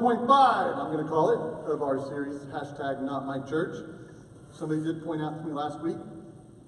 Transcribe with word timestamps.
1.5, 0.00 0.78
I'm 0.78 0.92
going 0.92 1.04
to 1.04 1.10
call 1.10 1.30
it, 1.30 1.70
of 1.70 1.82
our 1.82 2.00
series, 2.08 2.40
hashtag 2.48 3.02
not 3.02 3.26
my 3.26 3.38
church. 3.48 3.76
Somebody 4.50 4.82
did 4.82 5.04
point 5.04 5.20
out 5.20 5.38
to 5.38 5.44
me 5.44 5.52
last 5.52 5.80
week, 5.80 5.98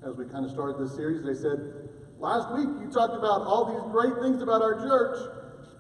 as 0.07 0.15
we 0.17 0.27
kind 0.27 0.45
of 0.45 0.51
started 0.51 0.79
this 0.79 0.95
series, 0.95 1.25
they 1.25 1.35
said, 1.35 1.89
last 2.19 2.53
week 2.53 2.69
you 2.81 2.93
talked 2.93 3.17
about 3.17 3.43
all 3.43 3.73
these 3.73 3.83
great 3.91 4.13
things 4.23 4.43
about 4.43 4.61
our 4.61 4.75
church, 4.85 5.17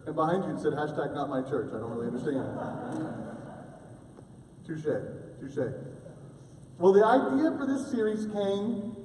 and 0.06 0.16
behind 0.16 0.44
you 0.44 0.56
it 0.56 0.60
said 0.60 0.72
hashtag 0.72 1.14
not 1.14 1.28
my 1.28 1.42
church. 1.42 1.68
I 1.74 1.78
don't 1.78 1.90
really 1.92 2.08
understand. 2.08 2.48
touche, 4.66 4.88
touche. 5.38 5.76
Well, 6.78 6.92
the 6.92 7.04
idea 7.04 7.52
for 7.56 7.66
this 7.66 7.90
series 7.90 8.26
came 8.32 8.96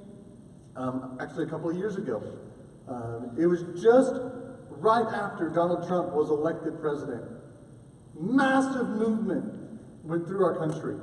um, 0.74 1.18
actually 1.20 1.44
a 1.44 1.50
couple 1.50 1.68
of 1.68 1.76
years 1.76 1.96
ago. 1.96 2.22
Um, 2.88 3.36
it 3.38 3.46
was 3.46 3.62
just 3.80 4.14
right 4.70 5.06
after 5.12 5.50
Donald 5.50 5.86
Trump 5.86 6.14
was 6.14 6.30
elected 6.30 6.80
president. 6.80 7.37
Massive 8.14 8.88
movement 8.88 9.80
went 10.04 10.26
through 10.26 10.44
our 10.44 10.58
country. 10.58 10.96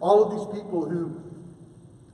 All 0.00 0.24
of 0.24 0.30
these 0.30 0.60
people 0.60 0.88
who 0.88 1.20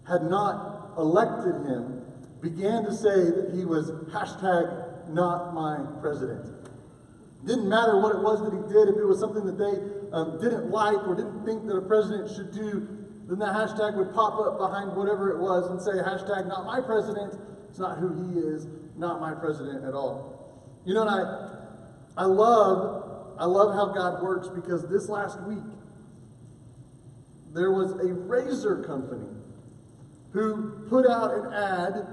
had 0.06 0.24
not 0.24 0.92
elected 0.96 1.66
him 1.66 2.02
began 2.40 2.84
to 2.84 2.92
say 2.92 3.30
that 3.30 3.52
he 3.54 3.64
was 3.64 3.90
hashtag 4.12 5.08
not 5.08 5.54
my 5.54 5.78
president. 6.00 6.46
Didn't 7.44 7.68
matter 7.68 8.00
what 8.00 8.14
it 8.14 8.22
was 8.22 8.40
that 8.40 8.52
he 8.52 8.72
did, 8.72 8.88
if 8.88 8.96
it 8.96 9.04
was 9.04 9.20
something 9.20 9.44
that 9.44 9.58
they 9.58 10.16
um, 10.16 10.40
didn't 10.40 10.70
like 10.70 10.96
or 11.06 11.14
didn't 11.14 11.44
think 11.44 11.66
that 11.66 11.76
a 11.76 11.82
president 11.82 12.30
should 12.34 12.52
do, 12.52 12.88
then 13.28 13.38
the 13.38 13.46
hashtag 13.46 13.96
would 13.96 14.14
pop 14.14 14.38
up 14.40 14.58
behind 14.58 14.96
whatever 14.96 15.30
it 15.30 15.38
was 15.38 15.68
and 15.70 15.80
say 15.80 15.92
hashtag 15.92 16.46
not 16.46 16.64
my 16.64 16.80
president. 16.80 17.34
It's 17.68 17.78
not 17.78 17.98
who 17.98 18.32
he 18.32 18.38
is, 18.38 18.66
not 18.96 19.20
my 19.20 19.34
president 19.34 19.84
at 19.84 19.94
all. 19.94 20.80
You 20.84 20.94
know, 20.94 21.02
and 21.02 21.10
I, 21.10 22.22
I 22.22 22.24
love, 22.24 23.13
I 23.38 23.46
love 23.46 23.74
how 23.74 23.92
God 23.92 24.22
works 24.22 24.48
because 24.48 24.88
this 24.88 25.08
last 25.08 25.40
week 25.42 25.64
there 27.52 27.70
was 27.70 27.92
a 27.92 28.12
razor 28.12 28.82
company 28.84 29.28
who 30.32 30.86
put 30.88 31.06
out 31.08 31.32
an 31.32 31.52
ad, 31.52 32.06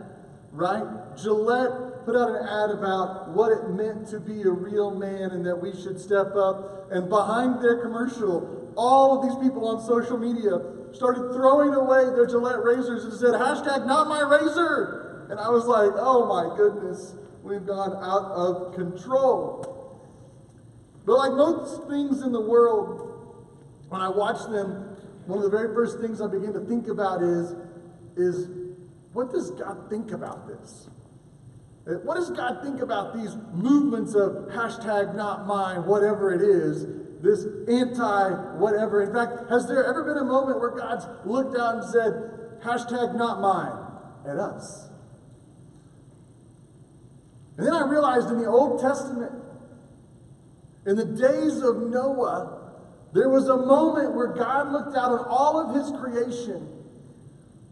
right? 0.51 0.83
Gillette 1.17 2.05
put 2.05 2.15
out 2.15 2.29
an 2.29 2.47
ad 2.47 2.69
about 2.77 3.29
what 3.29 3.51
it 3.51 3.69
meant 3.69 4.07
to 4.09 4.19
be 4.19 4.41
a 4.43 4.49
real 4.49 4.91
man 4.91 5.31
and 5.31 5.45
that 5.45 5.55
we 5.55 5.71
should 5.71 5.99
step 5.99 6.35
up. 6.35 6.91
And 6.91 7.09
behind 7.09 7.63
their 7.63 7.81
commercial, 7.81 8.71
all 8.77 9.17
of 9.17 9.27
these 9.27 9.37
people 9.43 9.67
on 9.67 9.83
social 9.85 10.17
media 10.17 10.61
started 10.93 11.33
throwing 11.33 11.73
away 11.73 12.05
their 12.15 12.27
Gillette 12.27 12.63
razors 12.63 13.05
and 13.05 13.13
said, 13.13 13.33
hashtag 13.33 13.87
not 13.87 14.07
my 14.07 14.21
razor. 14.21 15.27
And 15.29 15.39
I 15.39 15.49
was 15.49 15.65
like, 15.65 15.91
oh 15.95 16.25
my 16.27 16.55
goodness, 16.55 17.15
we've 17.41 17.65
gone 17.65 17.95
out 18.03 18.31
of 18.31 18.75
control. 18.75 19.80
But 21.05 21.17
like 21.17 21.31
most 21.31 21.87
things 21.87 22.21
in 22.21 22.31
the 22.31 22.41
world, 22.41 23.11
when 23.89 24.01
I 24.01 24.09
watch 24.09 24.49
them, 24.49 24.95
one 25.25 25.37
of 25.37 25.43
the 25.43 25.49
very 25.49 25.73
first 25.73 25.99
things 25.99 26.21
I 26.21 26.27
begin 26.27 26.53
to 26.53 26.61
think 26.61 26.87
about 26.87 27.21
is, 27.21 27.55
is 28.15 28.49
what 29.13 29.31
does 29.31 29.51
God 29.51 29.89
think 29.89 30.11
about 30.11 30.47
this? 30.47 30.89
Uh, 31.87 31.93
what 32.03 32.15
does 32.15 32.29
God 32.29 32.61
think 32.63 32.81
about 32.81 33.15
these 33.15 33.35
movements 33.53 34.13
of 34.13 34.49
hashtag 34.49 35.15
not 35.15 35.47
mine, 35.47 35.85
whatever 35.85 36.31
it 36.33 36.41
is, 36.41 36.85
this 37.21 37.45
anti 37.67 38.29
whatever? 38.57 39.01
In 39.01 39.13
fact, 39.13 39.49
has 39.49 39.67
there 39.67 39.83
ever 39.85 40.03
been 40.03 40.17
a 40.17 40.25
moment 40.25 40.59
where 40.59 40.71
God's 40.71 41.05
looked 41.25 41.57
out 41.57 41.75
and 41.75 41.83
said, 41.85 42.61
hashtag 42.63 43.15
not 43.17 43.41
mine 43.41 44.31
at 44.31 44.37
us? 44.37 44.89
And 47.57 47.65
then 47.65 47.73
I 47.73 47.87
realized 47.87 48.29
in 48.29 48.37
the 48.37 48.47
Old 48.47 48.79
Testament, 48.79 49.31
in 50.85 50.95
the 50.95 51.05
days 51.05 51.61
of 51.61 51.77
Noah, 51.89 52.71
there 53.13 53.29
was 53.29 53.47
a 53.49 53.57
moment 53.57 54.15
where 54.15 54.27
God 54.27 54.71
looked 54.71 54.95
out 54.95 55.11
on 55.11 55.25
all 55.27 55.59
of 55.59 55.75
his 55.75 55.91
creation 55.99 56.81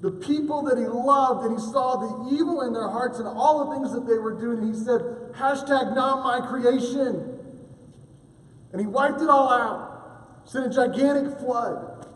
the 0.02 0.12
people 0.12 0.64
that 0.64 0.78
he 0.78 0.86
loved 0.86 1.46
and 1.46 1.60
he 1.60 1.66
saw 1.72 1.98
the 1.98 2.36
evil 2.36 2.62
in 2.62 2.74
their 2.74 2.88
hearts 2.88 3.20
and 3.20 3.28
all 3.28 3.66
the 3.66 3.76
things 3.76 3.94
that 3.94 4.08
they 4.08 4.18
were 4.18 4.40
doing. 4.40 4.60
And 4.60 4.74
He 4.74 4.80
said, 4.80 5.02
hashtag 5.34 5.94
not 5.94 6.24
my 6.24 6.48
creation. 6.48 7.38
And 8.72 8.80
he 8.80 8.88
wiped 8.88 9.22
it 9.22 9.30
all 9.30 9.52
out, 9.52 10.42
sent 10.46 10.66
a 10.66 10.70
gigantic 10.70 11.38
flood. 11.40 12.08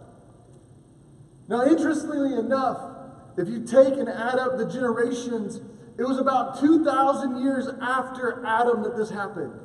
Now, 1.49 1.65
interestingly 1.65 2.35
enough, 2.39 2.79
if 3.37 3.49
you 3.49 3.65
take 3.65 3.97
and 3.97 4.07
add 4.07 4.35
up 4.35 4.57
the 4.57 4.71
generations, 4.71 5.59
it 5.97 6.03
was 6.03 6.19
about 6.19 6.59
2,000 6.59 7.41
years 7.41 7.67
after 7.81 8.45
Adam 8.45 8.83
that 8.83 8.95
this 8.95 9.09
happened. 9.09 9.59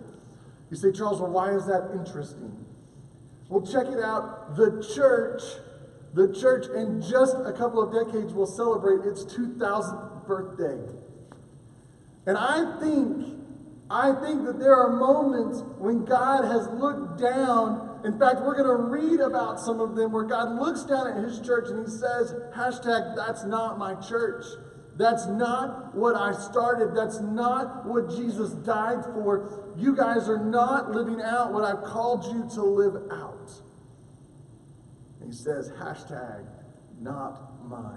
You 0.71 0.77
say, 0.77 0.93
Charles, 0.93 1.21
well, 1.21 1.31
why 1.31 1.53
is 1.53 1.67
that 1.67 1.91
interesting? 1.93 2.65
Well, 3.49 3.67
check 3.67 3.87
it 3.87 4.03
out. 4.03 4.57
The 4.57 4.87
church 4.95 5.43
the 6.15 6.35
church, 6.35 6.67
in 6.75 7.03
just 7.03 7.37
a 7.45 7.53
couple 7.53 7.83
of 7.83 7.93
decades, 7.93 8.33
will 8.33 8.47
celebrate 8.47 9.07
its 9.07 9.25
2000th 9.25 10.27
birthday. 10.27 10.81
And 12.27 12.37
I 12.37 12.79
think, 12.81 13.39
I 13.91 14.13
think 14.13 14.45
that 14.47 14.59
there 14.59 14.75
are 14.75 14.97
moments 14.97 15.63
when 15.79 16.05
God 16.05 16.45
has 16.45 16.69
looked 16.69 17.21
down. 17.21 18.01
In 18.05 18.19
fact, 18.19 18.41
we're 18.41 18.57
going 18.57 18.67
to 18.67 18.85
read 18.85 19.21
about 19.21 19.61
some 19.61 19.81
of 19.81 19.97
them 19.97 20.13
where 20.13 20.25
God 20.25 20.59
looks 20.59 20.85
down 20.85 21.07
at 21.07 21.23
his 21.23 21.41
church 21.41 21.69
and 21.69 21.87
he 21.87 21.91
says, 21.91 22.35
hashtag, 22.55 23.15
that's 23.17 23.45
not 23.45 23.79
my 23.79 23.95
church. 23.95 24.45
That's 24.99 25.29
not 25.29 25.95
what 25.95 26.17
I 26.17 26.33
started. 26.33 26.95
That's 26.95 27.21
not 27.21 27.87
what 27.87 28.11
Jesus 28.11 28.51
died 28.51 29.05
for. 29.15 29.73
You 29.77 29.95
guys 29.95 30.29
are 30.29 30.45
not 30.45 30.91
living 30.91 31.23
out 31.23 31.53
what 31.53 31.65
I've 31.65 31.85
called 31.85 32.25
you 32.25 32.51
to 32.57 32.63
live 32.63 32.97
out. 33.13 33.53
He 35.25 35.31
says, 35.31 35.71
hashtag, 35.79 36.45
not 37.01 37.65
my 37.69 37.95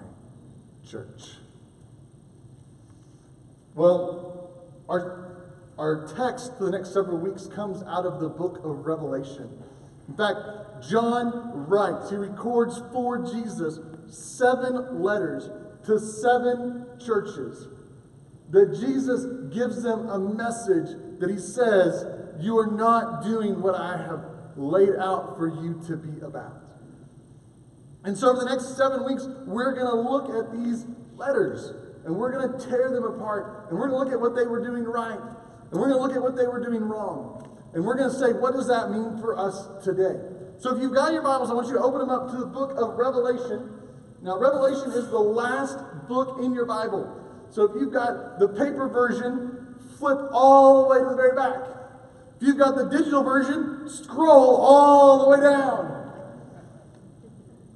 church. 0.87 1.37
Well, 3.73 4.51
our, 4.87 5.55
our 5.79 6.07
text 6.15 6.55
for 6.59 6.65
the 6.65 6.71
next 6.71 6.93
several 6.93 7.17
weeks 7.17 7.47
comes 7.47 7.81
out 7.81 8.05
of 8.05 8.19
the 8.19 8.29
book 8.29 8.59
of 8.63 8.85
Revelation. 8.85 9.49
In 10.07 10.15
fact, 10.15 10.37
John 10.87 11.67
writes, 11.67 12.11
he 12.11 12.15
records 12.15 12.79
for 12.91 13.17
Jesus 13.17 13.79
seven 14.07 15.01
letters 15.01 15.49
to 15.85 15.99
seven 15.99 16.85
churches 17.03 17.67
that 18.51 18.77
Jesus 18.79 19.25
gives 19.53 19.81
them 19.81 20.09
a 20.09 20.19
message 20.19 20.97
that 21.19 21.29
he 21.29 21.37
says, 21.37 22.05
You 22.39 22.57
are 22.59 22.71
not 22.71 23.23
doing 23.23 23.61
what 23.61 23.75
I 23.75 23.97
have 23.97 24.25
laid 24.55 24.95
out 24.99 25.37
for 25.37 25.47
you 25.47 25.81
to 25.87 25.95
be 25.95 26.19
about. 26.21 26.61
And 28.03 28.17
so, 28.17 28.29
over 28.29 28.39
the 28.39 28.49
next 28.49 28.77
seven 28.77 29.05
weeks, 29.05 29.25
we're 29.45 29.73
going 29.73 29.87
to 29.87 30.09
look 30.09 30.29
at 30.29 30.51
these 30.51 30.85
letters 31.15 31.73
and 32.05 32.15
we're 32.15 32.31
going 32.31 32.51
to 32.51 32.69
tear 32.69 32.89
them 32.89 33.03
apart 33.03 33.67
and 33.69 33.79
we're 33.79 33.89
going 33.89 33.99
to 33.99 34.09
look 34.09 34.13
at 34.13 34.19
what 34.19 34.35
they 34.35 34.47
were 34.47 34.63
doing 34.63 34.83
right 34.83 35.19
and 35.19 35.79
we're 35.79 35.89
going 35.89 36.01
to 36.01 36.01
look 36.01 36.15
at 36.15 36.21
what 36.21 36.35
they 36.35 36.47
were 36.47 36.63
doing 36.63 36.81
wrong. 36.81 37.47
And 37.73 37.85
we're 37.85 37.95
going 37.95 38.11
to 38.11 38.19
say, 38.19 38.33
what 38.33 38.53
does 38.53 38.67
that 38.67 38.91
mean 38.91 39.17
for 39.21 39.37
us 39.39 39.55
today? 39.85 40.19
So, 40.57 40.75
if 40.75 40.81
you've 40.81 40.93
got 40.93 41.13
your 41.13 41.21
Bibles, 41.21 41.49
I 41.49 41.53
want 41.53 41.67
you 41.67 41.73
to 41.73 41.81
open 41.81 41.99
them 41.99 42.09
up 42.09 42.29
to 42.31 42.37
the 42.37 42.45
book 42.45 42.73
of 42.75 42.97
Revelation. 42.97 43.80
Now, 44.21 44.39
Revelation 44.39 44.91
is 44.91 45.09
the 45.09 45.19
last 45.19 45.79
book 46.07 46.39
in 46.43 46.53
your 46.53 46.65
Bible. 46.65 47.17
So, 47.49 47.65
if 47.65 47.71
you've 47.75 47.93
got 47.93 48.39
the 48.39 48.47
paper 48.47 48.87
version, 48.87 49.75
flip 49.97 50.19
all 50.31 50.83
the 50.83 50.89
way 50.89 50.99
to 50.99 51.09
the 51.09 51.15
very 51.15 51.35
back. 51.35 51.67
If 52.39 52.47
you've 52.47 52.57
got 52.57 52.75
the 52.75 52.85
digital 52.85 53.23
version, 53.23 53.89
scroll 53.89 54.57
all 54.57 55.23
the 55.23 55.29
way 55.29 55.41
down. 55.41 55.97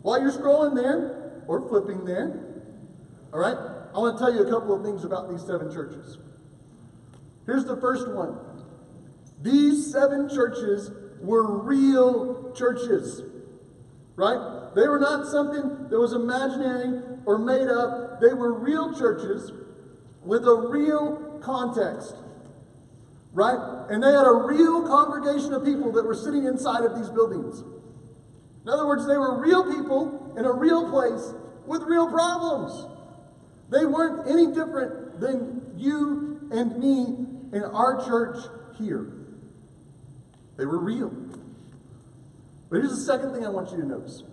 While 0.02 0.22
you're 0.22 0.32
scrolling 0.32 0.76
there 0.76 1.44
or 1.48 1.68
flipping 1.68 2.06
there, 2.06 2.64
all 3.34 3.40
right, 3.40 3.58
I 3.94 4.00
want 4.00 4.18
to 4.18 4.24
tell 4.24 4.34
you 4.34 4.46
a 4.46 4.50
couple 4.50 4.76
of 4.76 4.84
things 4.84 5.04
about 5.04 5.30
these 5.32 5.42
seven 5.46 5.74
churches. 5.74 6.20
Here's 7.46 7.66
the 7.66 7.78
first 7.78 8.08
one 8.10 8.38
these 9.42 9.92
seven 9.92 10.30
churches 10.30 10.92
were 11.22 11.60
real 11.60 12.54
churches, 12.54 13.24
right? 14.16 14.55
They 14.76 14.90
were 14.90 15.00
not 15.00 15.26
something 15.28 15.88
that 15.90 15.98
was 15.98 16.12
imaginary 16.12 17.02
or 17.26 17.40
made 17.40 17.70
up. 17.70 18.20
They 18.20 18.34
were 18.34 18.54
real 18.54 18.94
churches 18.94 19.54
with 20.22 20.46
a 20.46 20.54
real 20.54 21.40
context, 21.42 22.18
right? 23.32 23.88
And 23.90 24.04
they 24.04 24.12
had 24.12 24.28
a 24.28 24.34
real 24.34 24.86
congregation 24.86 25.54
of 25.54 25.64
people 25.64 25.94
that 25.94 26.06
were 26.06 26.14
sitting 26.14 26.44
inside 26.44 26.84
of 26.84 26.98
these 26.98 27.10
buildings. 27.10 27.64
In 28.64 28.70
other 28.70 28.86
words, 28.86 29.08
they 29.08 29.16
were 29.16 29.40
real 29.40 29.64
people 29.64 30.34
in 30.38 30.44
a 30.44 30.52
real 30.52 30.90
place 30.90 31.34
with 31.66 31.84
real 31.84 32.12
problems. 32.12 32.86
They 33.70 33.86
weren't 33.86 34.28
any 34.30 34.48
different 34.48 35.22
than 35.22 35.72
you 35.78 36.50
and 36.52 36.78
me 36.78 37.58
in 37.58 37.64
our 37.64 38.06
church 38.06 38.44
here. 38.78 39.08
They 40.58 40.66
were 40.66 40.80
real. 40.80 41.12
But 42.70 42.78
here's 42.78 42.90
the 42.90 43.06
second 43.06 43.34
thing 43.34 43.46
I 43.46 43.50
want 43.50 43.72
you 43.72 43.78
to 43.78 43.86
notice 43.86 44.24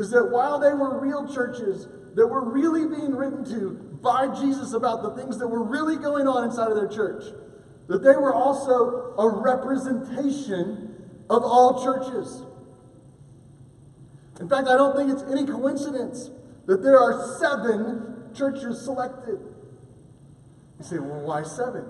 is 0.00 0.08
that 0.10 0.30
while 0.30 0.58
they 0.58 0.72
were 0.72 0.98
real 0.98 1.28
churches 1.32 1.86
that 2.14 2.26
were 2.26 2.50
really 2.50 2.88
being 2.88 3.14
written 3.14 3.44
to 3.44 3.98
by 4.02 4.26
Jesus 4.40 4.72
about 4.72 5.02
the 5.02 5.10
things 5.10 5.38
that 5.38 5.46
were 5.46 5.62
really 5.62 5.96
going 5.96 6.26
on 6.26 6.42
inside 6.44 6.70
of 6.70 6.76
their 6.76 6.88
church, 6.88 7.22
that 7.86 8.02
they 8.02 8.16
were 8.16 8.32
also 8.32 9.14
a 9.18 9.28
representation 9.28 11.04
of 11.28 11.42
all 11.42 11.84
churches. 11.84 12.42
In 14.40 14.48
fact, 14.48 14.68
I 14.68 14.76
don't 14.76 14.96
think 14.96 15.10
it's 15.10 15.22
any 15.30 15.44
coincidence 15.44 16.30
that 16.64 16.82
there 16.82 16.98
are 16.98 17.36
seven 17.38 18.30
churches 18.34 18.82
selected. 18.82 19.38
You 20.78 20.84
say, 20.84 20.98
well, 20.98 21.20
why 21.20 21.42
seven? 21.42 21.84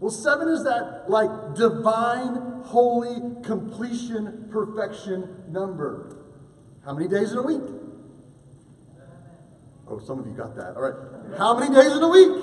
Well, 0.00 0.10
seven 0.10 0.48
is 0.48 0.64
that 0.64 1.04
like 1.08 1.54
divine, 1.54 2.62
holy, 2.64 3.42
completion, 3.44 4.48
perfection 4.50 5.44
number. 5.50 6.21
How 6.84 6.94
many 6.94 7.08
days 7.08 7.32
in 7.32 7.38
a 7.38 7.42
week? 7.42 7.62
Oh, 9.88 9.98
some 10.00 10.18
of 10.18 10.26
you 10.26 10.32
got 10.32 10.56
that. 10.56 10.74
All 10.74 10.82
right. 10.82 11.38
How 11.38 11.58
many 11.58 11.74
days 11.74 11.92
in 11.92 12.02
a 12.02 12.08
week? 12.08 12.42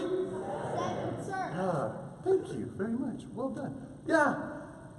Seven, 0.77 1.25
sir. 1.25 1.51
Ah, 1.55 1.91
thank 2.23 2.47
you 2.49 2.71
very 2.77 2.93
much. 2.93 3.23
Well 3.33 3.49
done. 3.49 3.75
Yeah. 4.07 4.35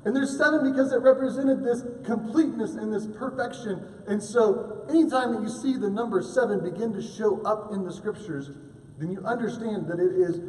And 0.05 0.17
there's 0.17 0.37
seven 0.37 0.71
because 0.73 0.93
it 0.93 1.01
represented 1.01 1.63
this 1.63 1.83
completeness 2.05 2.75
and 2.75 2.93
this 2.93 3.07
perfection. 3.19 3.87
And 4.07 4.23
so, 4.23 4.85
anytime 4.89 5.35
that 5.35 5.43
you 5.43 5.49
see 5.49 5.77
the 5.77 5.91
number 5.91 6.23
seven 6.23 6.63
begin 6.63 6.93
to 6.95 7.03
show 7.03 7.41
up 7.43 7.73
in 7.73 7.85
the 7.85 7.93
scriptures, 7.93 8.51
then 8.99 9.11
you 9.11 9.21
understand 9.25 9.89
that 9.89 10.01
it 10.01 10.13
is 10.13 10.41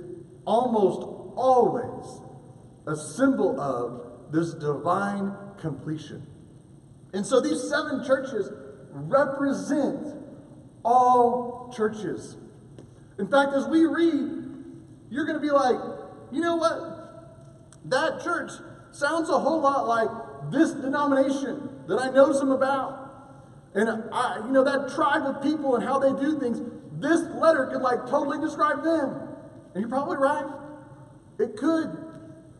almost 0.45 1.01
always 1.35 2.21
a 2.87 2.95
symbol 2.95 3.59
of 3.59 4.31
this 4.31 4.53
divine 4.53 5.33
completion. 5.59 6.25
And 7.13 7.25
so, 7.25 7.41
these 7.41 7.61
seven 7.69 8.05
churches 8.05 8.49
represent 8.93 10.15
all 10.83 11.71
churches. 11.75 12.37
In 13.19 13.27
fact, 13.27 13.53
as 13.53 13.67
we 13.67 13.85
read, 13.85 14.43
you're 15.09 15.25
going 15.25 15.37
to 15.37 15.41
be 15.41 15.51
like, 15.51 15.77
you 16.31 16.41
know 16.41 16.55
what? 16.55 16.91
That 17.85 18.23
church 18.23 18.51
sounds 18.91 19.29
a 19.29 19.37
whole 19.37 19.61
lot 19.61 19.87
like 19.87 20.51
this 20.51 20.71
denomination 20.71 21.69
that 21.87 21.99
I 21.99 22.09
know 22.09 22.33
some 22.33 22.51
about. 22.51 22.99
And 23.73 23.89
I, 24.11 24.43
you 24.45 24.51
know, 24.51 24.63
that 24.63 24.93
tribe 24.93 25.23
of 25.23 25.41
people 25.41 25.75
and 25.75 25.83
how 25.83 25.99
they 25.99 26.11
do 26.19 26.39
things, 26.39 26.61
this 26.93 27.21
letter 27.35 27.67
could 27.67 27.81
like 27.81 28.09
totally 28.09 28.39
describe 28.39 28.83
them. 28.83 29.29
And 29.73 29.81
you're 29.81 29.89
probably 29.89 30.17
right. 30.17 30.45
It 31.39 31.55
could. 31.55 32.10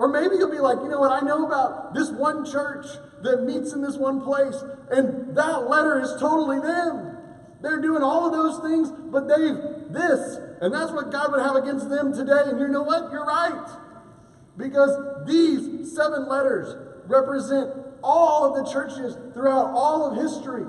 Or 0.02 0.08
maybe 0.08 0.38
you'll 0.38 0.50
be 0.50 0.58
like, 0.58 0.80
you 0.82 0.90
know 0.90 1.00
what, 1.00 1.12
I 1.12 1.24
know 1.24 1.46
about 1.46 1.94
this 1.94 2.10
one 2.10 2.44
church 2.44 2.88
that 3.22 3.44
meets 3.44 3.72
in 3.74 3.84
this 3.84 3.98
one 3.98 4.20
place, 4.20 4.56
and 4.90 5.38
that 5.38 5.70
letter 5.70 6.02
is 6.02 6.10
totally 6.20 6.60
them. 6.60 7.18
They're 7.62 7.80
doing 7.80 8.02
all 8.02 8.26
of 8.26 8.34
those 8.34 8.58
things, 8.66 8.90
but 8.90 9.28
they've 9.28 9.94
this, 9.94 10.40
and 10.60 10.74
that's 10.74 10.92
what 10.92 11.12
God 11.12 11.32
would 11.32 11.44
have 11.44 11.56
against 11.56 11.88
them 11.88 12.14
today. 12.14 12.50
And 12.50 12.60
you 12.60 12.68
know 12.68 12.82
what? 12.82 13.12
You're 13.12 13.28
right. 13.28 13.70
Because 14.58 14.90
these 15.28 15.94
seven 15.94 16.28
letters 16.28 16.76
represent 17.06 17.70
all 18.02 18.50
of 18.50 18.66
the 18.66 18.72
churches 18.72 19.16
throughout 19.36 19.70
all 19.70 20.10
of 20.10 20.18
history. 20.18 20.66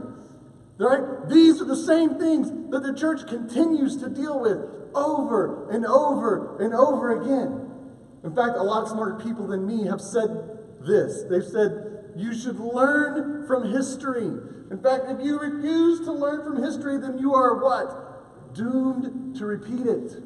Right? 0.76 1.26
These 1.30 1.62
are 1.62 1.64
the 1.64 1.76
same 1.76 2.18
things 2.18 2.50
that 2.70 2.82
the 2.82 2.92
church 2.92 3.26
continues 3.26 3.96
to 4.02 4.10
deal 4.10 4.38
with 4.38 4.58
over 4.94 5.70
and 5.70 5.86
over 5.86 6.62
and 6.62 6.74
over 6.74 7.22
again. 7.22 7.71
In 8.24 8.34
fact, 8.34 8.56
a 8.56 8.62
lot 8.62 8.88
smarter 8.88 9.22
people 9.22 9.46
than 9.46 9.66
me 9.66 9.86
have 9.86 10.00
said 10.00 10.58
this. 10.80 11.24
They've 11.28 11.44
said, 11.44 12.12
you 12.16 12.34
should 12.34 12.58
learn 12.60 13.46
from 13.46 13.72
history. 13.72 14.30
In 14.70 14.78
fact, 14.82 15.04
if 15.08 15.24
you 15.24 15.38
refuse 15.38 16.00
to 16.00 16.12
learn 16.12 16.44
from 16.44 16.62
history, 16.62 16.98
then 16.98 17.18
you 17.18 17.34
are 17.34 17.62
what? 17.62 18.54
Doomed 18.54 19.36
to 19.36 19.46
repeat 19.46 19.86
it. 19.86 20.22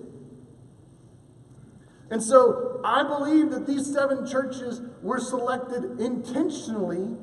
And 2.11 2.23
so 2.23 2.81
I 2.85 3.03
believe 3.03 3.51
that 3.51 3.67
these 3.67 3.93
seven 3.93 4.27
churches 4.27 4.81
were 5.03 5.19
selected 5.19 6.01
intentionally 6.01 7.17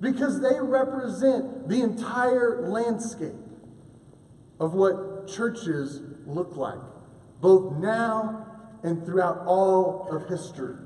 because 0.00 0.40
they 0.40 0.60
represent 0.60 1.68
the 1.68 1.82
entire 1.82 2.68
landscape 2.68 3.34
of 4.60 4.74
what 4.74 5.28
churches 5.28 6.00
look 6.26 6.56
like, 6.56 6.78
both 7.40 7.76
now 7.78 8.46
and 8.82 9.04
throughout 9.04 9.44
all 9.46 10.08
of 10.10 10.28
history. 10.28 10.76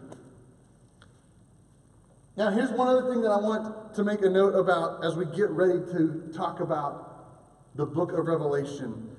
Now, 2.36 2.50
here's 2.50 2.70
one 2.70 2.88
other 2.88 3.10
thing 3.10 3.22
that 3.22 3.30
I 3.30 3.38
want 3.38 3.94
to 3.94 4.04
make 4.04 4.20
a 4.20 4.28
note 4.28 4.54
about 4.54 5.04
as 5.04 5.14
we 5.14 5.24
get 5.24 5.48
ready 5.50 5.78
to 5.92 6.30
talk 6.34 6.60
about 6.60 7.76
the 7.76 7.86
book 7.86 8.12
of 8.12 8.26
Revelation. 8.26 9.10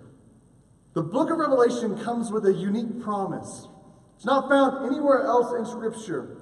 The 0.94 1.02
book 1.02 1.32
of 1.32 1.38
Revelation 1.38 1.98
comes 2.04 2.32
with 2.32 2.46
a 2.46 2.54
unique 2.54 3.02
promise. 3.02 3.68
It's 4.16 4.26
not 4.26 4.50
found 4.50 4.86
anywhere 4.86 5.24
else 5.24 5.54
in 5.58 5.66
Scripture. 5.66 6.38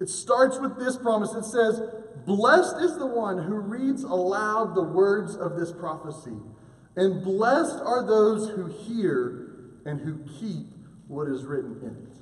It 0.00 0.08
starts 0.08 0.58
with 0.58 0.78
this 0.78 0.96
promise. 0.96 1.32
It 1.34 1.44
says, 1.44 1.80
Blessed 2.26 2.76
is 2.80 2.96
the 2.96 3.06
one 3.06 3.42
who 3.42 3.56
reads 3.56 4.02
aloud 4.02 4.74
the 4.74 4.82
words 4.82 5.36
of 5.36 5.56
this 5.56 5.72
prophecy, 5.72 6.36
and 6.96 7.22
blessed 7.22 7.80
are 7.84 8.06
those 8.06 8.50
who 8.50 8.66
hear 8.66 9.72
and 9.84 10.00
who 10.00 10.18
keep 10.38 10.68
what 11.08 11.28
is 11.28 11.44
written 11.44 11.78
in 11.82 11.88
it. 11.88 12.16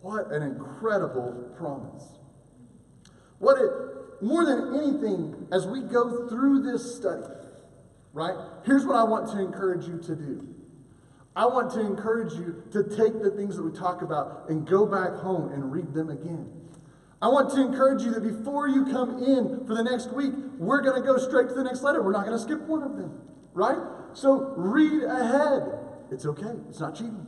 What 0.00 0.30
an 0.30 0.42
incredible 0.42 1.52
promise. 1.56 2.04
What 3.38 3.58
it, 3.58 4.22
more 4.22 4.44
than 4.44 4.74
anything, 4.76 5.48
as 5.52 5.66
we 5.66 5.80
go 5.80 6.28
through 6.28 6.62
this 6.62 6.96
study, 6.96 7.26
right? 8.12 8.36
Here's 8.64 8.84
what 8.84 8.96
I 8.96 9.04
want 9.04 9.30
to 9.32 9.40
encourage 9.40 9.86
you 9.86 9.98
to 9.98 10.16
do. 10.16 10.54
I 11.36 11.46
want 11.46 11.70
to 11.72 11.80
encourage 11.80 12.32
you 12.34 12.64
to 12.72 12.82
take 12.82 13.22
the 13.22 13.30
things 13.30 13.56
that 13.56 13.62
we 13.62 13.70
talk 13.70 14.02
about 14.02 14.46
and 14.48 14.66
go 14.66 14.86
back 14.86 15.14
home 15.20 15.52
and 15.52 15.70
read 15.70 15.94
them 15.94 16.10
again. 16.10 16.50
I 17.20 17.28
want 17.28 17.50
to 17.54 17.60
encourage 17.60 18.02
you 18.02 18.12
that 18.12 18.22
before 18.22 18.68
you 18.68 18.86
come 18.86 19.22
in 19.22 19.66
for 19.66 19.74
the 19.74 19.82
next 19.82 20.12
week, 20.12 20.32
we're 20.58 20.82
going 20.82 21.00
to 21.00 21.06
go 21.06 21.16
straight 21.16 21.48
to 21.48 21.54
the 21.54 21.64
next 21.64 21.82
letter. 21.82 22.02
We're 22.02 22.12
not 22.12 22.24
going 22.24 22.36
to 22.36 22.42
skip 22.42 22.60
one 22.62 22.82
of 22.82 22.96
them, 22.96 23.20
right? 23.54 23.78
So 24.14 24.54
read 24.56 25.04
ahead. 25.04 25.62
It's 26.10 26.26
okay, 26.26 26.54
it's 26.68 26.80
not 26.80 26.94
cheating. 26.94 27.26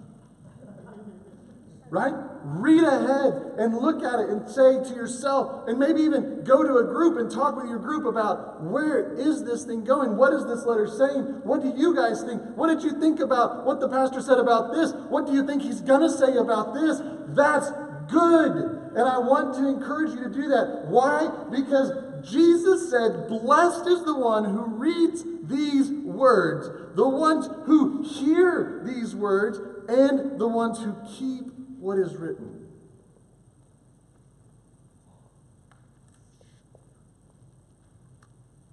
Right? 1.91 2.15
Read 2.45 2.85
ahead 2.85 3.59
and 3.59 3.75
look 3.77 4.05
at 4.05 4.21
it 4.21 4.31
and 4.31 4.49
say 4.49 4.79
to 4.79 4.95
yourself, 4.95 5.67
and 5.67 5.77
maybe 5.77 6.01
even 6.03 6.45
go 6.45 6.63
to 6.63 6.77
a 6.77 6.85
group 6.85 7.19
and 7.19 7.29
talk 7.29 7.57
with 7.57 7.67
your 7.67 7.81
group 7.81 8.07
about 8.07 8.63
where 8.63 9.13
is 9.19 9.45
this 9.45 9.65
thing 9.65 9.83
going? 9.83 10.17
What 10.17 10.33
is 10.33 10.47
this 10.47 10.65
letter 10.65 10.87
saying? 10.87 11.43
What 11.43 11.63
do 11.63 11.75
you 11.77 11.95
guys 11.97 12.23
think? 12.23 12.43
What 12.55 12.69
did 12.69 12.85
you 12.85 13.01
think 13.01 13.19
about 13.19 13.67
what 13.67 13.81
the 13.81 13.89
pastor 13.89 14.21
said 14.23 14.39
about 14.39 14.73
this? 14.73 14.93
What 15.09 15.27
do 15.27 15.33
you 15.33 15.45
think 15.45 15.63
he's 15.63 15.81
going 15.81 16.03
to 16.03 16.11
say 16.11 16.37
about 16.37 16.75
this? 16.75 17.03
That's 17.35 17.73
good. 18.07 18.81
And 18.95 19.09
I 19.09 19.19
want 19.19 19.55
to 19.55 19.67
encourage 19.67 20.15
you 20.15 20.23
to 20.25 20.31
do 20.31 20.47
that. 20.49 20.87
Why? 20.87 21.29
Because 21.51 21.91
Jesus 22.23 22.91
said, 22.91 23.29
Blessed 23.29 23.87
is 23.87 24.05
the 24.05 24.15
one 24.15 24.45
who 24.45 24.65
reads 24.79 25.25
these 25.43 25.91
words, 25.91 26.69
the 26.95 27.09
ones 27.09 27.49
who 27.65 28.03
hear 28.03 28.83
these 28.85 29.15
words, 29.15 29.59
and 29.89 30.39
the 30.41 30.49
ones 30.49 30.79
who 30.79 30.95
keep 31.19 31.53
what 31.79 31.99
is 31.99 32.17
written. 32.17 32.67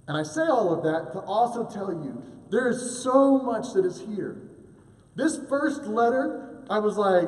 And 0.07 0.17
I 0.17 0.23
say 0.23 0.43
all 0.43 0.73
of 0.73 0.83
that 0.83 1.11
to 1.13 1.19
also 1.19 1.65
tell 1.65 1.91
you 1.91 2.23
there 2.49 2.69
is 2.69 3.03
so 3.03 3.39
much 3.39 3.73
that 3.73 3.85
is 3.85 4.01
here. 4.01 4.41
This 5.15 5.37
first 5.49 5.83
letter, 5.83 6.63
I 6.69 6.79
was 6.79 6.97
like 6.97 7.27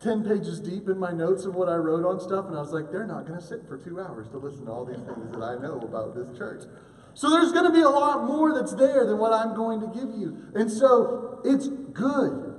10 0.00 0.24
pages 0.24 0.60
deep 0.60 0.88
in 0.88 0.98
my 0.98 1.12
notes 1.12 1.44
of 1.44 1.54
what 1.54 1.68
I 1.68 1.76
wrote 1.76 2.04
on 2.04 2.20
stuff, 2.20 2.46
and 2.46 2.56
I 2.56 2.60
was 2.60 2.72
like, 2.72 2.90
they're 2.90 3.06
not 3.06 3.26
going 3.26 3.38
to 3.38 3.46
sit 3.46 3.66
for 3.68 3.78
two 3.78 4.00
hours 4.00 4.28
to 4.30 4.38
listen 4.38 4.66
to 4.66 4.72
all 4.72 4.84
these 4.84 4.96
things 4.96 5.30
that 5.32 5.42
I 5.42 5.56
know 5.62 5.80
about 5.80 6.14
this 6.14 6.36
church. 6.36 6.64
So 7.14 7.30
there's 7.30 7.52
going 7.52 7.66
to 7.66 7.72
be 7.72 7.82
a 7.82 7.88
lot 7.88 8.24
more 8.24 8.52
that's 8.54 8.74
there 8.74 9.06
than 9.06 9.18
what 9.18 9.32
I'm 9.32 9.54
going 9.54 9.80
to 9.80 9.86
give 9.86 10.14
you. 10.18 10.50
And 10.54 10.70
so 10.70 11.40
it's 11.44 11.68
good. 11.68 12.54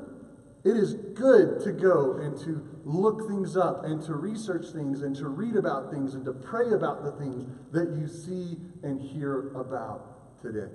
It 0.64 0.78
is 0.78 0.96
good 1.14 1.62
to 1.64 1.72
go 1.72 2.18
and 2.18 2.38
to 2.40 2.66
look 2.86 3.28
things 3.28 3.56
up 3.56 3.84
and 3.84 4.02
to 4.04 4.16
research 4.16 4.66
things 4.74 5.02
and 5.02 5.16
to 5.18 5.28
read 5.28 5.56
about 5.56 5.92
things 5.92 6.16
and 6.16 6.26
to 6.26 6.34
pray 6.34 6.72
about 6.72 7.04
the 7.04 7.12
things 7.12 7.48
that 7.72 7.96
you 8.00 8.08
see 8.08 8.58
and 8.82 9.00
hear 9.00 9.52
about 9.56 10.42
today. 10.42 10.72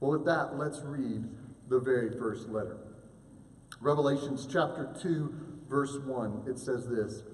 Well, 0.00 0.10
with 0.10 0.26
that, 0.26 0.58
let's 0.58 0.82
read 0.82 1.24
the 1.68 1.80
very 1.80 2.18
first 2.18 2.48
letter. 2.48 2.78
Revelations 3.80 4.46
chapter 4.50 4.94
2, 5.00 5.34
verse 5.68 5.96
1. 6.04 6.44
It 6.46 6.58
says 6.58 6.88
this. 6.88 7.20
It 7.20 7.24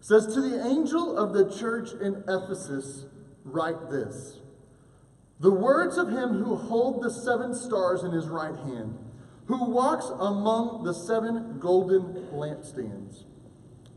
says, 0.00 0.34
To 0.34 0.40
the 0.40 0.66
angel 0.66 1.18
of 1.18 1.32
the 1.32 1.54
church 1.54 1.90
in 2.00 2.22
Ephesus, 2.28 3.06
write 3.44 3.90
this. 3.90 4.40
The 5.38 5.50
words 5.50 5.98
of 5.98 6.08
him 6.08 6.42
who 6.42 6.56
hold 6.56 7.02
the 7.02 7.10
seven 7.10 7.54
stars 7.54 8.02
in 8.02 8.12
his 8.12 8.28
right 8.28 8.56
hand 8.56 8.98
who 9.46 9.70
walks 9.70 10.06
among 10.18 10.84
the 10.84 10.92
seven 10.92 11.58
golden 11.58 12.28
lampstands. 12.32 13.24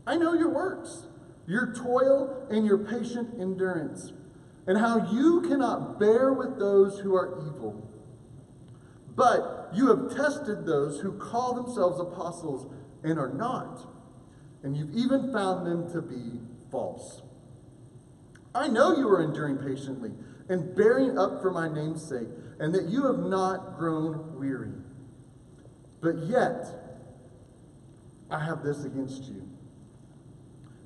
I 0.06 0.16
know 0.16 0.32
your 0.34 0.50
works, 0.50 1.06
your 1.46 1.72
toil, 1.74 2.46
and 2.50 2.66
your 2.66 2.78
patient 2.78 3.40
endurance, 3.40 4.12
and 4.66 4.78
how 4.78 5.10
you 5.10 5.42
cannot 5.42 5.98
bear 5.98 6.32
with 6.32 6.58
those 6.58 7.00
who 7.00 7.16
are 7.16 7.40
evil. 7.46 7.88
But 9.16 9.70
you 9.74 9.88
have 9.88 10.16
tested 10.16 10.64
those 10.64 11.00
who 11.00 11.12
call 11.12 11.54
themselves 11.54 12.00
apostles 12.00 12.72
and 13.02 13.18
are 13.18 13.32
not, 13.32 13.86
and 14.62 14.76
you've 14.76 14.94
even 14.94 15.32
found 15.32 15.66
them 15.66 15.90
to 15.92 16.00
be 16.00 16.40
false. 16.70 17.22
I 18.54 18.68
know 18.68 18.96
you 18.96 19.08
are 19.08 19.22
enduring 19.22 19.58
patiently 19.58 20.12
and 20.50 20.74
bearing 20.74 21.16
up 21.16 21.40
for 21.40 21.50
my 21.52 21.72
name's 21.72 22.06
sake, 22.06 22.28
and 22.58 22.74
that 22.74 22.88
you 22.88 23.06
have 23.06 23.20
not 23.20 23.78
grown 23.78 24.38
weary. 24.38 24.72
But 26.02 26.26
yet, 26.26 26.66
I 28.30 28.44
have 28.44 28.62
this 28.62 28.84
against 28.84 29.24
you. 29.24 29.48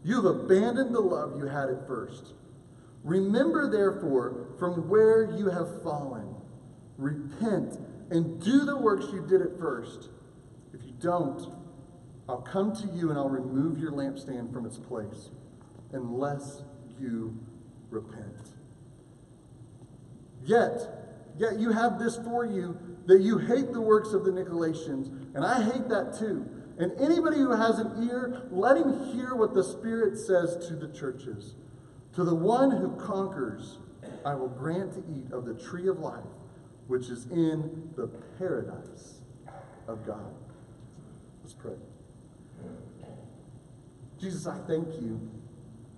You 0.04 0.16
have 0.16 0.26
abandoned 0.26 0.94
the 0.94 1.00
love 1.00 1.38
you 1.38 1.46
had 1.46 1.70
at 1.70 1.86
first. 1.86 2.34
Remember, 3.02 3.70
therefore, 3.70 4.48
from 4.58 4.88
where 4.88 5.34
you 5.36 5.48
have 5.48 5.82
fallen. 5.82 6.34
Repent 6.98 7.78
and 8.10 8.40
do 8.42 8.64
the 8.64 8.76
works 8.76 9.06
you 9.12 9.26
did 9.26 9.40
at 9.40 9.58
first. 9.58 10.10
If 10.74 10.84
you 10.84 10.92
don't, 11.00 11.52
I'll 12.28 12.42
come 12.42 12.74
to 12.76 12.86
you 12.88 13.10
and 13.10 13.18
I'll 13.18 13.30
remove 13.30 13.78
your 13.78 13.92
lampstand 13.92 14.52
from 14.52 14.66
its 14.66 14.76
place 14.76 15.30
unless 15.92 16.62
you 17.00 17.38
repent. 17.90 18.53
Yet, 20.44 20.80
yet 21.38 21.58
you 21.58 21.72
have 21.72 21.98
this 21.98 22.16
for 22.16 22.44
you 22.44 22.78
that 23.06 23.20
you 23.20 23.38
hate 23.38 23.72
the 23.72 23.80
works 23.80 24.12
of 24.12 24.24
the 24.24 24.30
Nicolaitans, 24.30 25.34
and 25.34 25.44
I 25.44 25.62
hate 25.62 25.88
that 25.88 26.16
too. 26.18 26.48
And 26.78 26.92
anybody 27.00 27.36
who 27.36 27.52
has 27.52 27.78
an 27.78 28.08
ear, 28.08 28.48
let 28.50 28.76
him 28.76 29.12
hear 29.12 29.34
what 29.34 29.54
the 29.54 29.62
Spirit 29.62 30.18
says 30.18 30.56
to 30.68 30.74
the 30.74 30.88
churches. 30.88 31.54
To 32.14 32.24
the 32.24 32.34
one 32.34 32.70
who 32.70 32.96
conquers, 32.96 33.78
I 34.24 34.34
will 34.34 34.48
grant 34.48 34.92
to 34.94 35.04
eat 35.12 35.32
of 35.32 35.44
the 35.44 35.54
tree 35.54 35.88
of 35.88 35.98
life, 35.98 36.24
which 36.86 37.08
is 37.08 37.26
in 37.26 37.90
the 37.96 38.08
paradise 38.38 39.20
of 39.86 40.06
God. 40.06 40.34
Let's 41.42 41.54
pray. 41.54 41.76
Jesus, 44.20 44.46
I 44.46 44.58
thank 44.66 44.88
you. 45.00 45.30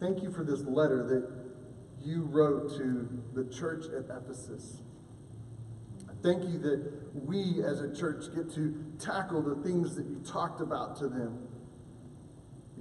Thank 0.00 0.22
you 0.22 0.30
for 0.30 0.44
this 0.44 0.62
letter 0.62 1.06
that 1.06 1.35
you 2.06 2.22
wrote 2.22 2.70
to 2.76 3.08
the 3.34 3.44
church 3.52 3.86
at 3.86 4.04
Ephesus. 4.16 4.82
Thank 6.22 6.44
you 6.44 6.58
that 6.58 6.92
we 7.12 7.62
as 7.64 7.80
a 7.80 7.94
church 7.94 8.24
get 8.34 8.52
to 8.54 8.84
tackle 8.98 9.42
the 9.42 9.62
things 9.62 9.96
that 9.96 10.06
you 10.06 10.22
talked 10.24 10.60
about 10.60 10.96
to 10.98 11.08
them. 11.08 11.38